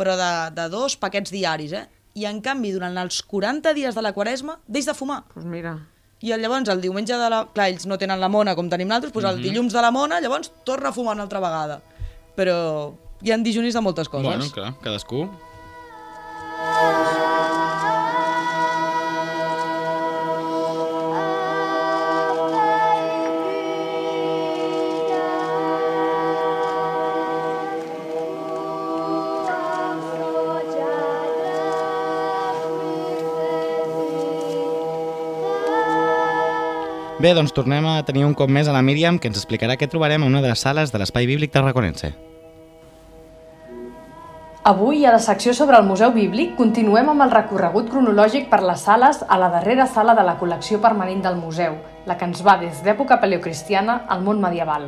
però 0.00 0.16
de, 0.16 0.32
de 0.56 0.66
dos 0.72 0.96
paquets 0.96 1.34
diaris, 1.34 1.76
eh? 1.76 1.84
I 2.16 2.24
en 2.30 2.40
canvi, 2.40 2.72
durant 2.72 2.96
els 3.04 3.20
40 3.20 3.76
dies 3.76 4.00
de 4.00 4.06
la 4.06 4.14
quaresma, 4.16 4.56
deix 4.64 4.88
de 4.88 4.96
fumar. 4.96 5.26
Doncs 5.26 5.36
pues 5.36 5.52
mira. 5.52 5.76
I 6.24 6.32
llavors 6.40 6.72
el 6.72 6.80
diumenge 6.80 7.20
de 7.20 7.28
la... 7.30 7.44
Clar, 7.52 7.68
ells 7.68 7.84
no 7.86 8.00
tenen 8.00 8.16
la 8.18 8.32
mona 8.32 8.56
com 8.56 8.72
tenim 8.72 8.88
nosaltres, 8.88 9.12
doncs 9.12 9.22
mm 9.22 9.28
-hmm. 9.28 9.36
el 9.36 9.44
mhm. 9.44 9.44
dilluns 9.44 9.76
de 9.76 9.82
la 9.84 9.92
mona, 9.92 10.20
llavors 10.24 10.50
torna 10.64 10.88
a 10.88 10.92
fumar 10.92 11.14
una 11.14 11.28
altra 11.28 11.44
vegada 11.44 11.82
però 12.38 12.94
hi 13.24 13.34
han 13.34 13.42
dijunis 13.42 13.74
de 13.74 13.82
moltes 13.82 14.08
coses. 14.08 14.30
Bueno, 14.30 14.46
clar, 14.54 14.72
cadascú. 14.84 15.26
Bé, 37.18 37.32
doncs 37.34 37.50
tornem 37.50 37.82
a 37.90 37.96
tenir 38.06 38.22
un 38.22 38.34
cop 38.38 38.46
més 38.46 38.68
a 38.70 38.72
la 38.76 38.78
Míriam, 38.86 39.18
que 39.18 39.26
ens 39.26 39.40
explicarà 39.40 39.74
què 39.74 39.90
trobarem 39.90 40.22
a 40.22 40.30
una 40.30 40.38
de 40.38 40.52
les 40.52 40.62
sales 40.62 40.94
de 40.94 41.02
l'Espai 41.02 41.26
Bíblic 41.26 41.50
Tarraconense. 41.50 42.14
Avui, 44.68 45.06
a 45.06 45.12
la 45.12 45.18
secció 45.18 45.54
sobre 45.54 45.78
el 45.78 45.86
Museu 45.88 46.10
Bíblic, 46.12 46.50
continuem 46.58 47.06
amb 47.08 47.24
el 47.24 47.30
recorregut 47.32 47.86
cronològic 47.88 48.50
per 48.50 48.58
les 48.60 48.82
sales 48.84 49.22
a 49.24 49.38
la 49.40 49.46
darrera 49.48 49.86
sala 49.88 50.12
de 50.18 50.24
la 50.26 50.34
col·lecció 50.36 50.76
permanent 50.82 51.22
del 51.24 51.38
museu, 51.40 51.78
la 52.04 52.18
que 52.20 52.26
ens 52.28 52.42
va 52.44 52.58
des 52.60 52.82
d'època 52.84 53.16
paleocristiana 53.22 53.94
al 54.12 54.20
món 54.26 54.42
medieval. 54.42 54.84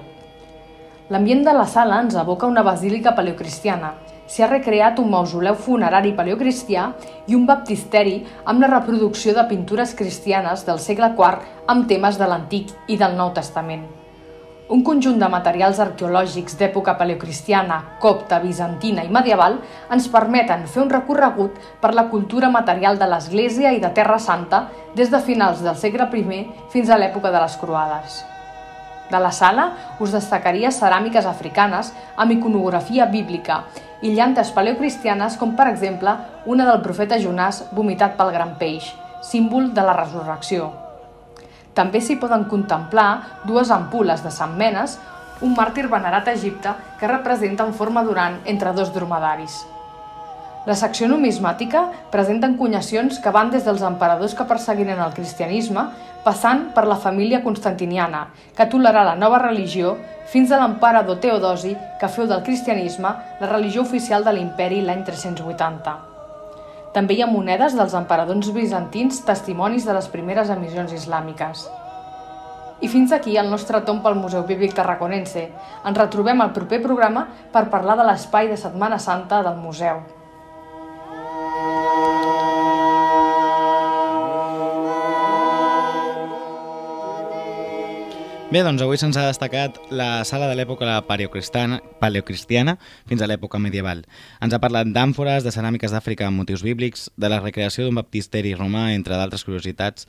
L'ambient 1.09 1.47
de 1.47 1.55
la 1.57 1.65
sala 1.65 2.03
ens 2.05 2.19
evoca 2.21 2.51
una 2.51 2.61
basílica 2.67 3.15
paleocristiana. 3.17 3.95
S'hi 4.29 4.45
ha 4.45 4.51
recreat 4.51 5.01
un 5.01 5.09
mausoleu 5.15 5.57
funerari 5.57 6.13
paleocristià 6.19 6.85
i 7.33 7.39
un 7.39 7.49
baptisteri 7.49 8.19
amb 8.45 8.61
la 8.61 8.69
reproducció 8.75 9.33
de 9.33 9.47
pintures 9.49 9.97
cristianes 9.97 10.67
del 10.69 10.85
segle 10.91 11.15
IV 11.17 11.41
amb 11.73 11.89
temes 11.89 12.21
de 12.21 12.29
l'Antic 12.29 12.77
i 12.87 13.01
del 13.01 13.17
Nou 13.17 13.33
Testament. 13.33 13.89
Un 14.71 14.85
conjunt 14.87 15.17
de 15.19 15.27
materials 15.27 15.81
arqueològics 15.83 16.55
d'època 16.55 16.93
paleocristiana, 16.95 17.81
copta, 17.99 18.37
bizantina 18.39 19.03
i 19.03 19.09
medieval 19.11 19.57
ens 19.91 20.05
permeten 20.13 20.63
fer 20.71 20.85
un 20.85 20.93
recorregut 20.93 21.57
per 21.83 21.91
la 21.91 22.05
cultura 22.13 22.53
material 22.55 23.01
de 23.01 23.09
l'Església 23.11 23.73
i 23.75 23.81
de 23.83 23.91
Terra 23.97 24.21
Santa 24.23 24.61
des 24.95 25.11
de 25.11 25.19
finals 25.27 25.65
del 25.65 25.75
segle 25.75 26.07
I 26.15 26.45
fins 26.71 26.89
a 26.89 26.99
l'època 26.99 27.33
de 27.33 27.41
les 27.43 27.57
Croades. 27.57 28.21
De 29.11 29.19
la 29.19 29.33
sala 29.33 29.73
us 29.99 30.13
destacaria 30.13 30.71
ceràmiques 30.71 31.27
africanes 31.27 31.91
amb 32.17 32.31
iconografia 32.31 33.07
bíblica 33.07 33.65
i 34.03 34.15
llantes 34.15 34.53
paleocristianes 34.53 35.37
com 35.37 35.57
per 35.57 35.67
exemple 35.67 36.15
una 36.47 36.65
del 36.65 36.81
profeta 36.81 37.19
Jonàs 37.19 37.65
vomitat 37.73 38.15
pel 38.17 38.31
gran 38.31 38.55
peix, 38.55 38.95
símbol 39.21 39.75
de 39.75 39.83
la 39.83 39.97
resurrecció. 39.99 40.90
També 41.81 42.03
s'hi 42.05 42.19
poden 42.21 42.43
contemplar 42.45 43.09
dues 43.49 43.71
ampul·les 43.73 44.21
de 44.21 44.31
Sant 44.35 44.53
Menes, 44.61 44.99
un 45.41 45.55
màrtir 45.57 45.87
venerat 45.89 46.27
a 46.29 46.35
Egipte 46.37 46.75
que 47.01 47.09
representa 47.09 47.65
en 47.65 47.73
forma 47.73 48.03
durant 48.05 48.37
entre 48.45 48.75
dos 48.77 48.91
dromedaris. 48.93 49.63
La 50.69 50.77
secció 50.77 51.09
numismàtica 51.09 51.87
presenta 52.13 52.51
encunyacions 52.51 53.17
que 53.25 53.33
van 53.33 53.49
des 53.55 53.65
dels 53.65 53.81
emperadors 53.81 54.37
que 54.37 54.45
perseguiren 54.51 55.01
el 55.01 55.17
cristianisme, 55.17 55.87
passant 56.27 56.67
per 56.77 56.85
la 56.85 57.01
família 57.01 57.41
constantiniana, 57.47 58.27
que 58.53 58.69
tolerà 58.69 59.07
la 59.09 59.17
nova 59.17 59.41
religió, 59.41 59.97
fins 60.29 60.53
a 60.53 60.61
l'emperador 60.61 61.17
Teodosi, 61.25 61.73
que 61.97 62.13
feu 62.13 62.29
del 62.29 62.45
cristianisme 62.45 63.17
la 63.41 63.53
religió 63.57 63.89
oficial 63.89 64.29
de 64.29 64.37
l'imperi 64.37 64.85
l'any 64.85 65.09
380. 65.09 66.10
També 66.95 67.15
hi 67.15 67.23
ha 67.23 67.31
monedes 67.31 67.77
dels 67.79 67.95
emperadors 67.95 68.51
bizantins 68.55 69.21
testimonis 69.27 69.87
de 69.87 69.95
les 69.95 70.09
primeres 70.11 70.51
emissions 70.51 70.95
islàmiques. 70.97 71.69
I 72.81 72.89
fins 72.89 73.13
aquí 73.13 73.37
el 73.37 73.51
nostre 73.53 73.83
tom 73.87 74.01
pel 74.03 74.17
Museu 74.19 74.43
Bíblic 74.49 74.75
Tarraconense. 74.75 75.45
Ens 75.87 75.99
retrobem 76.01 76.41
al 76.41 76.55
proper 76.57 76.81
programa 76.83 77.27
per 77.53 77.69
parlar 77.71 77.99
de 78.01 78.09
l'espai 78.09 78.49
de 78.49 78.57
Setmana 78.59 78.99
Santa 78.99 79.43
del 79.47 79.61
museu. 79.61 80.01
Bé, 88.51 88.65
doncs 88.67 88.83
avui 88.83 88.99
se'ns 88.99 89.15
ha 89.15 89.29
destacat 89.29 89.77
la 89.95 90.25
sala 90.27 90.49
de 90.51 90.57
l'època 90.59 90.97
paleocristiana 91.07 92.73
fins 93.07 93.21
a 93.23 93.29
l'època 93.31 93.61
medieval. 93.63 94.01
Ens 94.43 94.57
ha 94.57 94.59
parlat 94.59 94.89
d'àmfores, 94.91 95.45
de 95.47 95.53
ceràmiques 95.55 95.95
d'Àfrica 95.95 96.27
amb 96.27 96.43
motius 96.43 96.65
bíblics, 96.67 97.05
de 97.15 97.31
la 97.31 97.39
recreació 97.39 97.85
d'un 97.87 98.01
baptisteri 98.01 98.57
romà, 98.59 98.89
entre 98.97 99.15
d'altres 99.15 99.47
curiositats, 99.47 100.09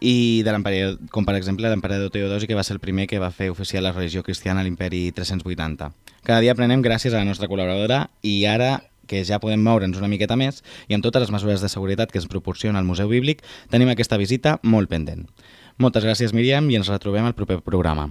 i 0.00 0.40
de 0.48 0.54
l'emperador, 0.56 0.96
com 1.12 1.28
per 1.28 1.36
exemple 1.36 1.68
l'emperador 1.68 2.08
Teodosi, 2.08 2.48
que 2.48 2.56
va 2.56 2.64
ser 2.64 2.78
el 2.78 2.80
primer 2.80 3.04
que 3.04 3.20
va 3.20 3.28
fer 3.28 3.50
oficial 3.52 3.84
la 3.84 3.92
religió 3.92 4.24
cristiana 4.24 4.64
a 4.64 4.64
l'imperi 4.64 5.10
380. 5.12 5.90
Cada 6.24 6.40
dia 6.40 6.56
aprenem 6.56 6.80
gràcies 6.80 7.12
a 7.12 7.20
la 7.20 7.28
nostra 7.28 7.50
col·laboradora 7.52 8.06
i 8.24 8.46
ara 8.48 8.78
que 9.04 9.20
ja 9.28 9.36
podem 9.42 9.60
moure'ns 9.60 10.00
una 10.00 10.08
miqueta 10.08 10.40
més 10.40 10.62
i 10.88 10.96
amb 10.96 11.04
totes 11.04 11.26
les 11.26 11.34
mesures 11.36 11.60
de 11.60 11.68
seguretat 11.68 12.08
que 12.08 12.16
ens 12.16 12.32
proporciona 12.32 12.80
el 12.80 12.88
Museu 12.88 13.12
Bíblic, 13.12 13.44
tenim 13.68 13.92
aquesta 13.92 14.16
visita 14.16 14.56
molt 14.62 14.88
pendent. 14.88 15.28
Moltes 15.74 16.04
gràcies, 16.06 16.30
Míriam, 16.30 16.68
i 16.70 16.76
ens 16.78 16.86
retrobem 16.86 17.24
al 17.26 17.34
proper 17.34 17.56
programa. 17.66 18.04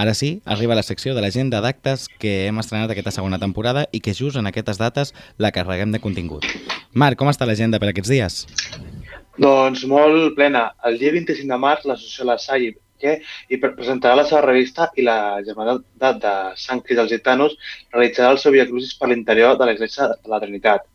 Ara 0.00 0.14
sí, 0.16 0.40
arriba 0.48 0.76
la 0.78 0.84
secció 0.84 1.12
de 1.12 1.20
l'agenda 1.20 1.60
d'actes 1.60 2.06
que 2.22 2.46
hem 2.46 2.56
estrenat 2.62 2.94
aquesta 2.94 3.12
segona 3.12 3.36
temporada 3.42 3.82
i 3.92 4.00
que 4.00 4.14
just 4.16 4.40
en 4.40 4.48
aquestes 4.48 4.80
dates 4.80 5.12
la 5.36 5.50
carreguem 5.52 5.92
de 5.92 6.00
contingut. 6.00 6.48
Marc, 6.96 7.18
com 7.20 7.28
està 7.28 7.44
l'agenda 7.44 7.80
per 7.82 7.90
aquests 7.92 8.12
dies? 8.14 8.38
Doncs 9.36 9.84
molt 9.84 10.32
plena. 10.40 10.70
El 10.88 10.96
dia 11.02 11.12
25 11.12 11.52
de 11.52 11.60
març 11.60 11.84
l'associació 11.84 12.30
La 12.30 12.38
Salle 12.40 12.72
que 12.96 13.18
hi 13.52 13.60
presentarà 13.60 14.16
la 14.16 14.24
seva 14.24 14.40
revista 14.46 14.88
i 14.96 15.04
la 15.04 15.42
Germandat 15.44 16.20
de 16.24 16.34
Sant 16.64 16.80
Cris 16.80 16.96
dels 16.96 17.12
Gitanos 17.12 17.60
realitzarà 17.92 18.32
el 18.32 18.40
seu 18.40 18.56
Via 18.56 18.64
Crucis 18.72 18.96
per 18.96 19.12
l'interior 19.12 19.60
de 19.60 19.68
l'Església 19.68 20.08
de 20.14 20.32
la 20.32 20.40
Trinitat. 20.40 20.88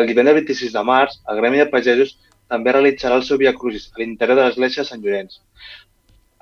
El 0.00 0.08
divendres 0.08 0.40
26 0.40 0.72
de 0.72 0.88
març, 0.88 1.20
el 1.28 1.44
Gremi 1.44 1.60
de 1.60 1.68
Pagesos 1.68 2.16
també 2.52 2.74
realitzarà 2.74 3.16
el 3.18 3.26
seu 3.28 3.40
Via 3.40 3.54
Crucis 3.56 3.88
a 3.92 4.02
l'interior 4.02 4.38
de 4.38 4.46
l'església 4.46 4.84
de 4.84 4.90
Sant 4.90 5.04
Llorenç. 5.04 5.38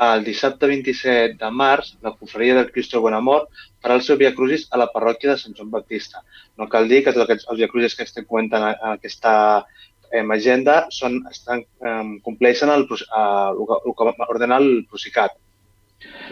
El 0.07 0.23
dissabte 0.25 0.69
27 0.69 1.37
de 1.43 1.51
març, 1.63 1.91
la 2.05 2.15
confraria 2.17 2.55
del 2.57 2.71
Cristo 2.75 3.03
Bonamor 3.05 3.43
farà 3.85 3.99
el 3.99 4.05
seu 4.07 4.17
Via 4.23 4.33
Crucis 4.37 4.65
a 4.73 4.81
la 4.81 4.89
parròquia 4.95 5.35
de 5.35 5.43
Sant 5.43 5.57
Joan 5.59 5.71
Baptista. 5.75 6.25
No 6.59 6.69
cal 6.73 6.89
dir 6.89 7.03
que 7.05 7.15
tots 7.17 7.45
els 7.45 7.61
Via 7.61 7.69
Crucis 7.69 7.97
que 7.99 8.07
estem 8.09 8.27
comentant 8.31 8.65
en 8.71 8.95
aquesta 8.95 9.35
eh, 10.11 10.25
agenda 10.25 10.79
són, 10.97 11.21
estan, 11.31 11.63
eh, 11.85 12.03
compleixen 12.27 12.73
el, 12.75 12.87
el, 12.89 13.63
el, 13.77 13.95
que 14.01 14.11
ordena 14.29 14.61
el 14.65 14.71
Procicat. 14.91 15.37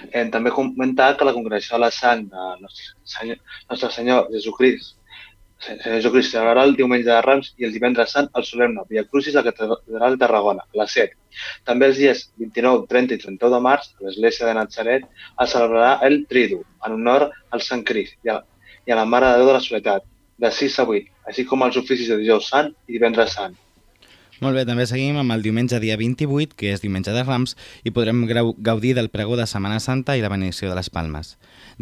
Eh, 0.08 0.24
també 0.32 0.54
comentar 0.56 1.12
que 1.18 1.28
la 1.28 1.36
Congregació 1.36 1.76
de 1.76 1.84
la 1.84 1.92
Sang 1.92 2.24
de 2.32 2.50
Nostre 2.64 2.94
Senyor, 3.16 3.42
Nostre 3.68 3.92
Senyor 3.98 4.32
Jesucrist 4.32 4.97
Senyor 5.64 5.96
Jesucrist 5.98 6.34
celebrarà 6.34 6.62
el 6.68 6.76
diumenge 6.78 7.08
de 7.08 7.20
Rams 7.24 7.48
i 7.58 7.66
el 7.66 7.72
divendres 7.74 8.12
sant 8.14 8.28
el 8.38 8.44
solemne 8.46 8.84
Via 8.90 9.02
Crucis 9.06 9.34
a 9.34 9.42
la 9.42 9.50
Catedral 9.50 10.14
de 10.14 10.20
Tarragona, 10.22 10.62
a 10.62 10.80
les 10.80 10.94
7. 10.98 11.16
També 11.70 11.88
els 11.90 11.98
dies 11.98 12.20
29, 12.42 12.86
30 12.92 13.16
i 13.16 13.22
31 13.24 13.54
de 13.54 13.60
març, 13.66 13.90
a 13.98 14.06
l'Església 14.06 14.46
de 14.46 14.54
Nazaret 14.58 15.08
es 15.44 15.54
celebrarà 15.54 15.90
el 16.08 16.20
Tridu, 16.30 16.60
en 16.86 16.94
honor 17.00 17.28
al 17.50 17.64
Sant 17.70 17.82
Crist 17.90 18.14
i 18.22 18.34
a, 18.34 18.38
i 18.86 18.94
a 18.94 19.00
la 19.00 19.06
Mare 19.14 19.32
de 19.32 19.42
Déu 19.42 19.50
de 19.50 19.56
la 19.58 19.64
Soledat, 19.64 20.06
de 20.38 20.52
6 20.60 20.78
a 20.78 20.86
8, 20.98 21.14
així 21.32 21.44
com 21.50 21.66
els 21.66 21.80
oficis 21.82 22.12
de 22.12 22.20
dijous 22.22 22.52
sant 22.54 22.70
i 22.86 22.94
divendres 22.94 23.34
sant. 23.34 23.58
Molt 24.38 24.54
bé, 24.54 24.62
també 24.62 24.84
seguim 24.86 25.16
amb 25.18 25.34
el 25.34 25.42
diumenge 25.42 25.80
dia 25.82 25.96
28, 25.98 26.54
que 26.54 26.68
és 26.70 26.82
diumenge 26.82 27.10
de 27.10 27.24
Rams, 27.24 27.56
i 27.82 27.90
podrem 27.90 28.20
gaudir 28.62 28.92
del 28.94 29.10
pregó 29.10 29.34
de 29.34 29.48
Setmana 29.50 29.80
Santa 29.82 30.14
i 30.14 30.22
la 30.22 30.30
benedicció 30.30 30.70
de 30.70 30.76
les 30.78 30.90
Palmes. 30.94 31.32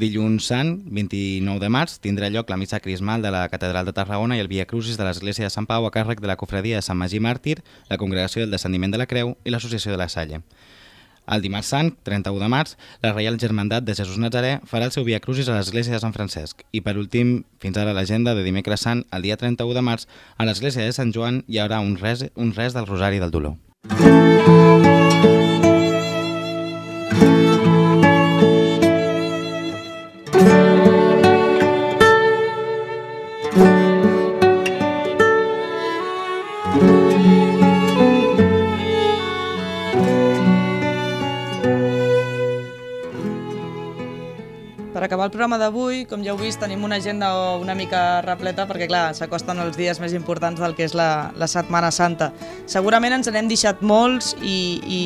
Dilluns 0.00 0.48
Sant, 0.48 0.70
29 0.88 1.60
de 1.60 1.68
març, 1.68 1.98
tindrà 2.00 2.30
lloc 2.32 2.48
la 2.48 2.56
missa 2.56 2.80
crismal 2.80 3.20
de 3.20 3.34
la 3.34 3.44
Catedral 3.52 3.84
de 3.84 3.92
Tarragona 3.92 4.38
i 4.38 4.44
el 4.44 4.48
Via 4.48 4.64
Crucis 4.64 4.96
de 4.96 5.04
l'Església 5.04 5.44
de 5.44 5.52
Sant 5.52 5.68
Pau 5.68 5.84
a 5.84 5.92
càrrec 5.92 6.24
de 6.24 6.32
la 6.32 6.38
Cofradia 6.40 6.80
de 6.80 6.86
Sant 6.86 6.96
Magí 6.96 7.20
Màrtir, 7.20 7.58
la 7.90 8.00
Congregació 8.00 8.40
del 8.40 8.56
Descendiment 8.56 8.96
de 8.96 9.04
la 9.04 9.10
Creu 9.10 9.36
i 9.44 9.52
l'Associació 9.52 9.92
de 9.92 10.00
la 10.00 10.08
Salle. 10.08 10.40
El 11.26 11.42
dimarts 11.42 11.70
sant, 11.74 11.92
31 12.06 12.38
de 12.42 12.48
març, 12.52 12.76
la 13.02 13.12
Reial 13.12 13.38
Germandat 13.42 13.86
de 13.86 13.96
Jesús 13.98 14.18
Nazaré 14.22 14.56
farà 14.70 14.86
el 14.86 14.94
seu 14.94 15.06
Via 15.06 15.20
Crucis 15.20 15.48
a 15.50 15.58
l'Església 15.58 15.96
de 15.96 16.02
Sant 16.02 16.14
Francesc. 16.14 16.62
I 16.72 16.82
per 16.86 16.96
últim, 17.00 17.40
fins 17.62 17.78
ara 17.82 17.94
l'agenda 17.96 18.36
de 18.38 18.46
dimecres 18.46 18.86
sant, 18.86 19.04
el 19.10 19.26
dia 19.26 19.38
31 19.40 19.74
de 19.74 19.86
març, 19.90 20.06
a 20.38 20.46
l'Església 20.46 20.86
de 20.86 20.94
Sant 20.94 21.14
Joan 21.14 21.42
hi 21.46 21.58
haurà 21.62 21.82
un 21.82 21.96
res, 21.98 22.28
un 22.36 22.54
res 22.54 22.78
del 22.78 22.86
Rosari 22.86 23.22
del 23.22 23.34
Dolor. 23.34 23.58
Per 44.96 45.02
acabar 45.04 45.26
el 45.26 45.30
programa 45.30 45.58
d'avui, 45.60 46.06
com 46.08 46.22
ja 46.24 46.30
heu 46.32 46.38
vist, 46.40 46.56
tenim 46.56 46.80
una 46.86 46.96
agenda 46.96 47.26
una 47.60 47.74
mica 47.76 48.22
repleta 48.24 48.64
perquè, 48.64 48.86
clar, 48.88 49.10
s'acosten 49.12 49.58
els 49.60 49.74
dies 49.76 49.98
més 50.00 50.14
importants 50.16 50.56
del 50.56 50.72
que 50.72 50.86
és 50.86 50.94
la, 50.96 51.34
la 51.36 51.44
Setmana 51.52 51.90
Santa. 51.92 52.30
Segurament 52.64 53.12
ens 53.12 53.28
n'hem 53.28 53.50
deixat 53.50 53.82
molts 53.84 54.30
i, 54.40 54.54
i, 54.80 55.00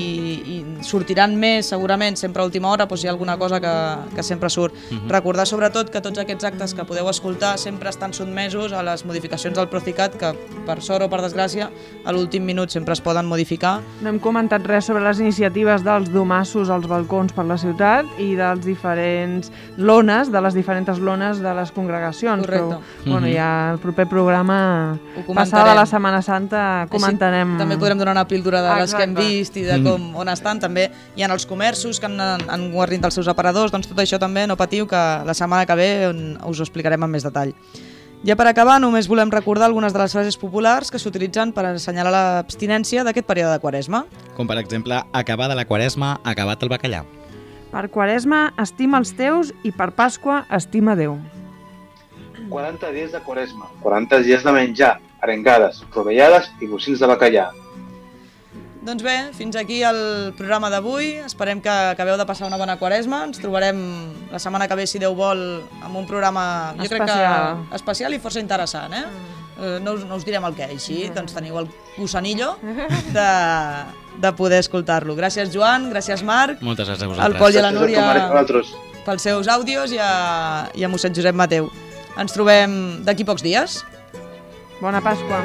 i 0.46 0.59
sortiran 0.87 1.35
més, 1.35 1.72
segurament, 1.74 2.14
sempre 2.14 2.44
a 2.44 2.46
última 2.46 2.70
hora, 2.70 2.87
doncs 2.87 3.03
hi 3.03 3.09
ha 3.09 3.11
alguna 3.11 3.35
cosa 3.40 3.59
que, 3.59 3.72
que 4.14 4.22
sempre 4.22 4.53
surt. 4.55 4.76
Mhm. 4.92 5.11
Recordar, 5.11 5.48
sobretot, 5.50 5.90
que 5.90 6.05
tots 6.05 6.22
aquests 6.22 6.46
actes 6.53 6.76
que 6.79 6.87
podeu 6.87 7.11
escoltar 7.11 7.57
sempre 7.59 7.90
estan 7.90 8.14
sotmesos 8.14 8.70
a 8.70 8.85
les 8.87 9.03
modificacions 9.03 9.59
del 9.59 9.66
Procicat, 9.74 10.14
que, 10.22 10.31
per 10.70 10.79
sort 10.87 11.03
o 11.03 11.11
per 11.11 11.18
desgràcia, 11.26 11.66
a 12.05 12.14
l'últim 12.14 12.46
minut 12.46 12.70
sempre 12.70 12.94
es 12.94 13.03
poden 13.03 13.26
modificar. 13.26 13.81
No 14.07 14.14
hem 14.14 14.22
comentat 14.22 14.70
res 14.70 14.87
sobre 14.87 15.03
les 15.03 15.18
iniciatives 15.18 15.83
dels 15.83 16.14
domassos 16.14 16.70
als 16.70 16.87
balcons 16.87 17.35
per 17.35 17.48
la 17.50 17.59
ciutat 17.59 18.07
i 18.22 18.37
dels 18.38 18.62
diferents 18.62 19.50
lones, 19.81 20.31
de 20.31 20.40
les 20.45 20.55
diferents 20.55 20.99
lones 21.01 21.40
de 21.40 21.55
les 21.57 21.73
congregacions. 21.73 22.45
Correcte. 22.45 22.77
Però, 22.77 22.81
bueno, 23.07 23.27
Mhm. 23.27 23.33
ja 23.35 23.71
el 23.73 23.79
proper 23.79 24.07
programa, 24.07 24.99
passada 25.35 25.75
la 25.75 25.87
Setmana 25.87 26.23
Santa, 26.23 26.87
comentarem... 26.90 27.55
Així, 27.55 27.59
també 27.59 27.79
podrem 27.79 27.99
donar 27.99 28.12
una 28.12 28.29
píldora 28.29 28.62
de 28.62 28.81
les 28.81 28.95
que 28.95 29.03
hem 29.03 29.11
Exacte. 29.11 29.29
vist 29.29 29.57
i 29.57 29.62
de 29.62 29.83
com, 29.83 30.14
on 30.16 30.29
estan. 30.29 30.61
També 30.61 30.90
hi 31.16 31.23
ha 31.23 31.33
els 31.33 31.47
comerços 31.47 31.99
que 31.99 32.07
han, 32.07 32.21
han 32.21 32.73
guarnit 32.73 33.05
els 33.05 33.14
seus 33.14 33.29
aparadors, 33.29 33.73
doncs 33.73 33.88
tot 33.88 33.99
això 33.99 34.19
també 34.19 34.47
no 34.47 34.57
patiu 34.57 34.87
que 34.87 34.97
la 35.25 35.35
setmana 35.35 35.66
que 35.66 35.75
ve 35.75 36.07
on 36.09 36.38
us 36.47 36.61
ho 36.61 36.62
explicarem 36.62 37.03
amb 37.03 37.12
més 37.12 37.23
detall. 37.25 37.55
Ja 38.23 38.37
per 38.37 38.47
acabar, 38.51 38.79
només 38.79 39.09
volem 39.09 39.31
recordar 39.33 39.64
algunes 39.64 39.95
de 39.95 39.99
les 39.99 40.12
frases 40.12 40.37
populars 40.37 40.90
que 40.90 40.99
s'utilitzen 40.99 41.55
per 41.57 41.64
assenyalar 41.71 42.12
l'abstinència 42.12 43.03
d'aquest 43.03 43.27
període 43.27 43.53
de 43.55 43.59
quaresma. 43.61 44.05
Com 44.37 44.47
per 44.47 44.59
exemple, 44.59 45.03
acabada 45.12 45.55
la 45.55 45.64
quaresma, 45.64 46.21
acabat 46.23 46.62
el 46.62 46.69
bacallà. 46.69 47.05
Per 47.70 47.87
Quaresma, 47.94 48.48
estima 48.59 48.98
els 48.98 49.12
teus 49.14 49.52
i 49.62 49.70
per 49.70 49.92
Pasqua, 49.94 50.42
estima 50.50 50.96
Déu. 50.98 51.18
40 52.50 52.90
dies 52.90 53.12
de 53.14 53.20
quaresma, 53.22 53.68
40 53.85 54.24
dies 54.26 54.42
de 54.42 54.50
menjar, 54.50 54.96
arengades, 55.22 55.85
rovellades 55.94 56.48
i 56.59 56.66
bocins 56.66 56.98
de 56.98 57.06
bacallà. 57.06 57.50
Doncs 58.83 59.04
bé, 59.04 59.14
fins 59.37 59.54
aquí 59.61 59.83
el 59.85 60.33
programa 60.38 60.70
d'avui. 60.72 61.18
Esperem 61.22 61.61
que 61.61 61.70
acabeu 61.70 62.16
de 62.16 62.24
passar 62.26 62.48
una 62.48 62.56
bona 62.56 62.78
quaresma. 62.80 63.20
Ens 63.28 63.38
trobarem 63.38 63.78
la 64.33 64.40
setmana 64.40 64.66
que 64.66 64.78
ve, 64.78 64.87
si 64.88 64.98
Déu 64.98 65.14
vol, 65.14 65.42
amb 65.85 66.00
un 66.00 66.09
programa, 66.09 66.72
jo 66.78 66.88
crec 66.88 67.04
Especial. 67.04 67.61
que 67.68 67.76
especial 67.76 68.16
i 68.16 68.22
força 68.24 68.40
interessant, 68.40 68.96
eh? 68.96 69.04
Eh, 69.04 69.39
No 69.85 69.96
us, 69.99 70.05
no 70.09 70.16
us 70.16 70.25
direm 70.25 70.44
el 70.49 70.55
què, 70.57 70.70
així, 70.73 71.03
doncs 71.14 71.35
teniu 71.37 71.59
el 71.61 71.68
gusanillo 71.96 72.55
de, 73.16 73.31
de 74.23 74.33
poder 74.38 74.62
escoltar-lo. 74.64 75.16
Gràcies, 75.18 75.53
Joan, 75.55 75.90
gràcies, 75.92 76.25
Marc, 76.27 76.62
Moltes 76.64 76.88
gràcies 76.88 77.05
a 77.05 77.11
al 77.11 77.35
vosaltres. 77.37 77.42
Pol 77.42 77.59
i 77.59 77.61
a 77.61 77.66
la 77.66 77.75
Núria 77.77 78.88
pels 79.05 79.25
seus 79.25 79.49
àudios 79.49 79.94
i 79.94 80.01
a, 80.03 80.68
i 80.77 80.85
a 80.85 80.90
mossèn 80.92 81.16
Josep 81.16 81.37
Mateu. 81.37 81.70
Ens 82.20 82.37
trobem 82.37 83.01
d'aquí 83.07 83.27
pocs 83.29 83.44
dies. 83.46 83.81
Bona 84.81 85.03
Pasqua. 85.05 85.44